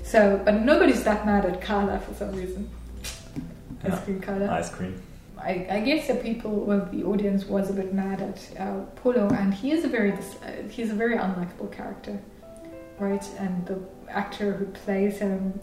so, 0.04 0.40
but 0.44 0.62
nobody's 0.62 1.02
that 1.04 1.24
mad 1.24 1.46
at 1.46 1.62
Carla 1.62 1.98
for 2.00 2.12
some 2.14 2.32
reason. 2.32 2.68
Yeah. 3.84 3.94
Ice 3.94 4.04
cream 4.04 4.20
Carla. 4.20 4.50
Ice 4.52 4.68
cream. 4.70 5.00
I, 5.40 5.66
I 5.70 5.80
guess 5.80 6.06
the 6.08 6.14
people, 6.14 6.50
well, 6.50 6.88
the 6.92 7.04
audience 7.04 7.44
was 7.46 7.70
a 7.70 7.72
bit 7.72 7.94
mad 7.94 8.20
at 8.20 8.60
uh, 8.60 8.80
Polo, 8.96 9.28
and 9.30 9.52
he 9.54 9.70
is 9.72 9.84
a 9.84 9.88
very 9.88 10.12
uh, 10.12 10.16
he's 10.70 10.90
a 10.90 10.94
very 10.94 11.16
unlikable 11.16 11.70
character, 11.70 12.18
right? 12.98 13.24
And 13.38 13.64
the 13.66 13.78
actor 14.08 14.52
who 14.52 14.66
plays 14.66 15.18
him, 15.18 15.60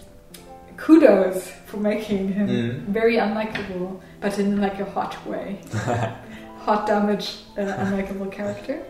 kudos 0.77 1.49
for 1.65 1.77
making 1.77 2.33
him 2.33 2.47
Mm. 2.47 2.79
very 2.87 3.15
unlikable, 3.17 3.99
but 4.21 4.37
in 4.39 4.61
like 4.61 4.79
a 4.79 4.85
hot 4.85 5.15
way, 5.27 5.59
hot 6.59 6.87
damage, 6.87 7.27
uh, 7.57 7.61
unlikable 7.85 8.31
character. 8.31 8.81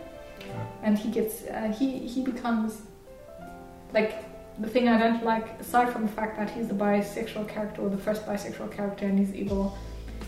And 0.84 0.98
he 0.98 1.10
gets 1.10 1.44
uh, 1.48 1.74
he 1.78 2.00
he 2.08 2.22
becomes 2.22 2.82
like 3.94 4.24
the 4.60 4.68
thing 4.70 4.88
I 4.88 4.98
don't 4.98 5.24
like, 5.26 5.60
aside 5.60 5.92
from 5.92 6.04
the 6.04 6.12
fact 6.12 6.38
that 6.38 6.50
he's 6.50 6.68
the 6.68 6.74
bisexual 6.76 7.48
character 7.50 7.82
or 7.82 7.90
the 7.90 7.98
first 7.98 8.26
bisexual 8.26 8.72
character 8.72 9.06
and 9.06 9.20
he's 9.20 9.34
evil, 9.36 9.78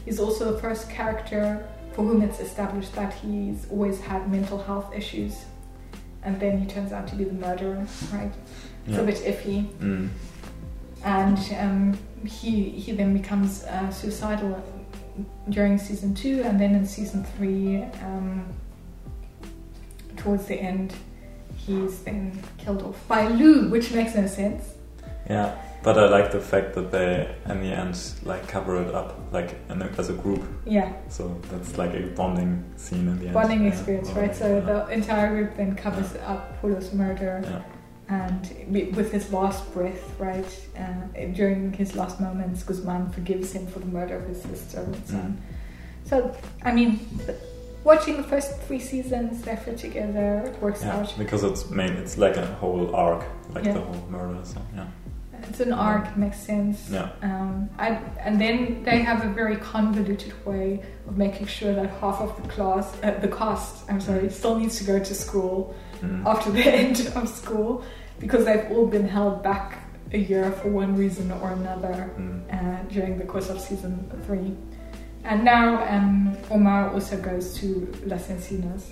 he's 0.06 0.20
also 0.20 0.54
the 0.54 0.60
first 0.60 0.90
character 0.90 1.68
for 1.94 2.04
whom 2.04 2.22
it's 2.22 2.40
established 2.40 2.94
that 2.96 3.14
he's 3.14 3.68
always 3.72 4.00
had 4.00 4.32
mental 4.32 4.62
health 4.62 4.94
issues. 4.96 5.46
And 6.24 6.40
then 6.40 6.60
he 6.60 6.66
turns 6.66 6.92
out 6.92 7.08
to 7.08 7.16
be 7.16 7.24
the 7.24 7.34
murderer, 7.34 7.86
right? 8.14 8.32
It's 8.86 8.98
a 8.98 9.04
bit 9.04 9.18
iffy. 9.18 9.68
Mm. 9.80 10.10
And 11.04 11.38
um, 11.60 11.98
he, 12.26 12.70
he 12.70 12.92
then 12.92 13.14
becomes 13.14 13.64
uh, 13.64 13.90
suicidal 13.92 14.64
during 15.50 15.78
season 15.78 16.14
two, 16.14 16.42
and 16.44 16.60
then 16.60 16.76
in 16.76 16.86
season 16.86 17.24
three, 17.24 17.84
um, 18.04 18.46
towards 20.18 20.46
the 20.46 20.56
end, 20.56 20.94
he's 21.56 22.00
then 22.00 22.38
killed 22.58 22.84
off 22.84 23.08
by 23.08 23.28
Lou, 23.28 23.70
which 23.70 23.92
makes 23.92 24.16
no 24.16 24.28
sense. 24.28 24.74
Yeah. 25.30 25.56
But 25.88 25.98
I 25.98 26.10
like 26.10 26.32
the 26.34 26.42
fact 26.42 26.74
that 26.76 26.92
they, 26.92 27.34
in 27.48 27.62
the 27.62 27.72
end, 27.72 27.98
like 28.24 28.46
cover 28.50 28.76
it 28.82 28.94
up, 28.94 29.18
like 29.32 29.56
in 29.70 29.82
a, 29.82 29.86
as 29.98 30.10
a 30.10 30.14
group. 30.14 30.44
Yeah, 30.66 30.92
So 31.08 31.40
that's 31.50 31.78
like 31.78 31.94
a 31.94 32.02
bonding 32.08 32.62
scene 32.76 33.08
in 33.08 33.18
the 33.20 33.26
end. 33.28 33.34
bonding 33.34 33.62
Yeah. 33.64 33.70
experience, 33.72 34.10
right? 34.10 34.36
So 34.36 34.48
yeah. 34.56 34.60
the 34.72 34.88
entire 34.90 35.30
group 35.34 35.56
then 35.56 35.78
covers 35.78 36.14
up 36.26 36.60
Polo's 36.60 36.92
murder. 36.94 37.40
Yeah. 37.42 37.62
and 38.10 38.42
with 38.98 39.10
his 39.14 39.32
last 39.32 39.62
breath, 39.74 40.04
right, 40.20 40.52
uh, 40.78 41.26
during 41.40 41.72
his 41.72 41.96
last 41.96 42.20
moments, 42.20 42.64
Guzman 42.64 43.10
forgives 43.12 43.54
him 43.54 43.66
for 43.68 43.80
the 43.80 43.86
murder 43.98 44.18
of 44.18 44.28
his 44.28 44.42
sister 44.42 44.82
and 44.82 45.08
so 45.08 45.16
on. 45.16 45.42
So, 46.04 46.36
I 46.64 46.72
mean, 46.74 47.00
watching 47.86 48.18
the 48.18 48.24
first 48.24 48.50
three 48.64 48.80
seasons, 48.82 49.42
they 49.44 49.56
fit 49.56 49.78
together, 49.78 50.30
it 50.48 50.62
works 50.62 50.84
Yeah, 50.84 50.98
out. 50.98 51.14
because 51.18 51.44
it's 51.46 51.70
main. 51.70 51.94
It's 51.94 52.18
like 52.18 52.36
a 52.36 52.46
whole 52.62 52.94
arc, 52.94 53.24
like 53.56 53.64
Yeah. 53.66 53.74
the 53.74 53.82
whole 53.88 54.04
murder. 54.10 54.40
So 54.44 54.62
yeah, 54.76 54.88
It's 55.50 55.60
an 55.60 55.72
arc, 55.74 56.06
it 56.08 56.18
makes 56.18 56.40
sense. 56.40 56.90
yeah, 56.90 57.10
Um, 57.22 57.70
I, 57.78 57.90
and 58.26 58.40
then 58.42 58.84
they 58.84 59.00
have 59.00 59.24
a 59.26 59.30
very 59.30 59.56
convoluted 59.58 60.34
way 60.46 60.82
of 61.08 61.18
making 61.18 61.48
sure 61.48 61.74
that 61.74 61.90
half 62.02 62.20
of 62.22 62.36
the 62.42 62.48
class, 62.50 62.86
uh, 63.04 63.12
the 63.22 63.28
cast, 63.28 63.90
I'm 63.90 64.02
sorry, 64.02 64.30
still 64.30 64.58
needs 64.60 64.78
to 64.80 64.84
go 64.84 65.00
to 65.00 65.14
school 65.16 65.74
Mm. 66.02 66.26
after 66.28 66.52
the 66.52 66.64
end 66.84 67.12
of 67.16 67.28
school. 67.30 67.84
because 68.20 68.46
they've 68.46 68.66
all 68.72 68.88
been 68.88 69.08
held 69.08 69.44
back 69.44 69.68
a 70.12 70.18
year 70.18 70.52
for 70.52 70.70
one 70.70 70.96
reason 70.96 71.32
or 71.32 71.52
another 71.52 72.10
Mm. 72.18 72.42
uh, 72.52 72.84
during 72.90 73.18
the 73.20 73.26
course 73.26 73.50
of 73.50 73.60
season 73.62 73.94
three. 74.26 74.56
And 75.24 75.44
now 75.44 75.66
um, 75.94 76.36
Omar 76.50 76.90
also 76.94 77.16
goes 77.18 77.54
to 77.60 77.68
Las 78.06 78.28
Encinas, 78.28 78.84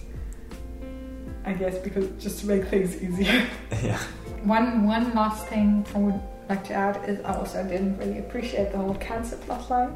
I 1.45 1.53
guess, 1.53 1.77
because 1.79 2.07
just 2.23 2.39
to 2.41 2.47
make 2.47 2.65
things 2.65 3.01
easier. 3.05 3.47
yeah. 3.83 3.99
One 4.43 4.85
one 4.87 5.13
last 5.15 5.47
thing 5.47 5.85
I 5.95 5.97
would 5.97 6.19
like 6.49 6.63
to 6.65 6.73
add 6.73 7.07
is 7.09 7.19
I 7.25 7.33
also 7.35 7.63
didn't 7.63 7.97
really 7.97 8.19
appreciate 8.19 8.71
the 8.71 8.77
whole 8.77 8.95
cancer 8.95 9.35
plotline 9.37 9.95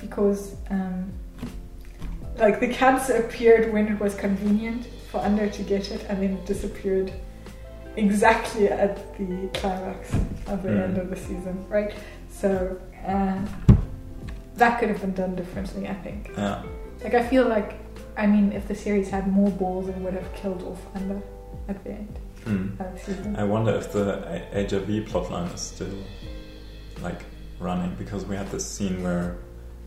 because 0.00 0.56
um, 0.70 1.12
like 2.38 2.60
the 2.60 2.68
cancer 2.68 3.16
appeared 3.16 3.72
when 3.72 3.88
it 3.88 3.98
was 4.00 4.14
convenient 4.14 4.86
for 5.10 5.20
Ander 5.20 5.48
to 5.48 5.62
get 5.62 5.90
it 5.90 6.04
and 6.08 6.22
then 6.22 6.32
it 6.34 6.46
disappeared 6.46 7.12
exactly 7.96 8.68
at 8.68 8.96
the 9.18 9.48
climax 9.54 10.12
of 10.46 10.62
the 10.62 10.68
Mm. 10.68 10.82
end 10.84 10.98
of 10.98 11.10
the 11.10 11.16
season, 11.16 11.64
right? 11.68 11.92
So 12.30 12.80
uh, 13.06 13.38
that 14.56 14.78
could 14.78 14.88
have 14.88 15.00
been 15.00 15.14
done 15.14 15.34
differently, 15.34 15.88
I 15.88 15.94
think. 15.94 16.30
Yeah. 16.36 16.62
Like 17.02 17.14
I 17.14 17.22
feel 17.26 17.46
like 17.48 17.74
I 18.16 18.26
mean 18.26 18.52
if 18.52 18.68
the 18.68 18.74
series 18.74 19.08
had 19.10 19.26
more 19.26 19.50
balls 19.50 19.88
it 19.88 19.96
would 19.96 20.14
have 20.14 20.32
killed 20.34 20.62
off 20.62 20.80
Ander 20.94 21.20
at 21.68 21.82
the 21.84 21.90
end 21.92 22.18
Mm. 22.46 22.80
of 22.80 22.92
the 22.94 22.98
season. 22.98 23.36
I 23.36 23.44
wonder 23.44 23.72
if 23.74 23.92
the 23.92 24.18
A- 24.28 24.62
HIV 24.68 24.88
plotline 25.10 25.52
is 25.54 25.60
still 25.60 25.94
like 27.02 27.22
running 27.58 27.94
because 27.98 28.24
we 28.24 28.36
had 28.36 28.50
this 28.50 28.64
scene 28.64 29.02
where 29.02 29.36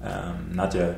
um, 0.04 0.50
Nadia 0.54 0.96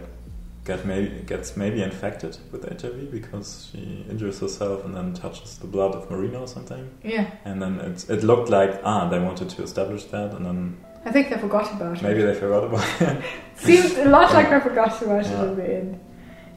get 0.65 0.83
maybe 0.85 1.21
gets 1.27 1.55
maybe 1.55 1.83
infected 1.83 2.37
with 2.51 2.63
HIV 2.81 3.11
because 3.11 3.69
she 3.71 4.03
injures 4.09 4.39
herself 4.39 4.83
and 4.83 4.95
then 4.95 5.13
touches 5.13 5.57
the 5.59 5.67
blood 5.67 5.93
of 5.93 6.09
Marina 6.09 6.39
or 6.39 6.47
something, 6.47 6.89
Yeah, 7.03 7.29
and 7.45 7.61
then 7.61 7.79
it 7.79 8.09
it 8.09 8.23
looked 8.23 8.49
like 8.49 8.81
ah 8.83 9.07
they 9.09 9.19
wanted 9.19 9.49
to 9.49 9.63
establish 9.63 10.05
that, 10.05 10.33
and 10.33 10.45
then 10.45 10.77
I 11.05 11.11
think 11.11 11.29
they 11.29 11.37
forgot 11.37 11.71
about 11.71 12.01
maybe 12.01 12.21
it. 12.21 12.25
Maybe 12.25 12.33
they 12.33 12.39
forgot 12.39 12.63
about 12.63 13.01
it. 13.01 13.23
Seems 13.55 13.95
a 13.97 14.05
lot 14.05 14.33
like 14.37 14.49
they 14.49 14.59
forgot 14.59 14.99
about 15.01 15.25
it 15.25 15.31
Yeah. 15.31 15.43
at 15.43 15.55
the 15.55 15.73
end. 15.75 15.99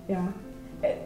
Yeah, 0.09 0.29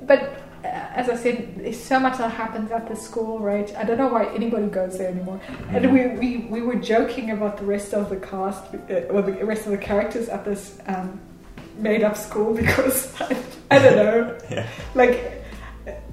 but 0.07 0.21
as 0.65 1.09
I 1.09 1.17
said, 1.17 1.57
there's 1.57 1.81
so 1.83 1.99
much 1.99 2.19
that 2.19 2.31
happens 2.33 2.71
at 2.71 2.89
the 2.89 2.95
school, 2.97 3.39
right? 3.41 3.75
I 3.77 3.85
don't 3.85 3.99
know 3.99 4.09
why 4.09 4.27
anybody 4.35 4.67
goes 4.67 4.99
there 4.99 5.09
anymore. 5.09 5.41
And 5.71 5.85
Mm. 5.85 5.93
we, 5.93 6.03
we 6.21 6.37
we 6.55 6.61
were 6.63 6.77
joking 6.77 7.31
about 7.31 7.57
the 7.59 7.65
rest 7.65 7.93
of 7.95 8.09
the 8.11 8.17
cast, 8.17 8.63
uh, 8.75 9.13
or 9.15 9.23
the 9.23 9.33
rest 9.45 9.67
of 9.67 9.73
the 9.73 9.79
characters 9.79 10.29
at 10.29 10.45
this 10.45 10.79
um, 10.87 11.21
made 11.79 12.03
up 12.05 12.17
school 12.17 12.55
because 12.63 13.13
I, 13.21 13.37
I 13.71 13.79
don't 13.79 13.97
know, 13.97 14.39
yeah. 14.51 14.67
like 14.95 15.15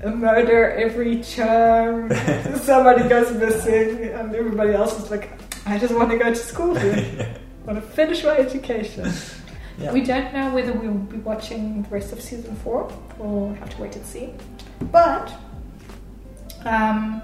a 0.02 0.10
murder 0.10 0.72
every 0.72 1.22
term, 1.22 2.12
somebody 2.70 3.08
goes 3.08 3.32
missing, 3.34 4.04
and 4.18 4.34
everybody 4.36 4.74
else 4.74 4.98
is 5.04 5.12
like, 5.12 5.30
I 5.68 5.78
just 5.78 5.94
want 5.94 6.10
to 6.12 6.18
go 6.18 6.30
to 6.30 6.36
school. 6.36 6.76
I 6.78 7.28
want 7.66 7.78
to 7.84 7.88
finish 7.94 8.24
my 8.24 8.36
education. 8.38 9.12
Yeah. 9.80 9.94
We 9.94 10.02
don't 10.02 10.34
know 10.34 10.54
whether 10.54 10.74
we 10.74 10.88
will 10.88 10.96
be 10.96 11.18
watching 11.18 11.84
the 11.84 11.90
rest 11.90 12.12
of 12.12 12.22
season 12.22 12.56
four. 12.58 12.92
We'll 13.18 13.54
have 13.56 13.70
to 13.70 13.82
wait 13.82 13.96
and 13.96 14.06
see. 14.06 14.34
But 14.92 15.32
um, 16.66 17.22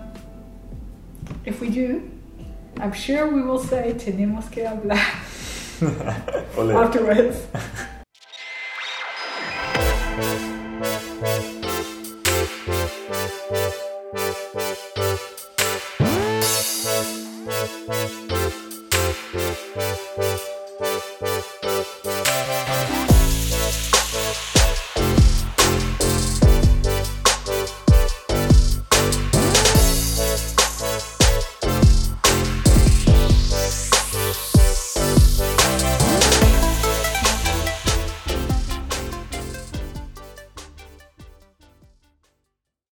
if 1.46 1.60
we 1.60 1.70
do, 1.70 2.10
I'm 2.80 2.94
sure 2.94 3.28
we 3.28 3.42
will 3.42 3.60
say 3.60 3.94
tenemos 3.94 4.50
que 4.50 4.64
hablar 4.64 4.98
afterwards. 6.86 7.46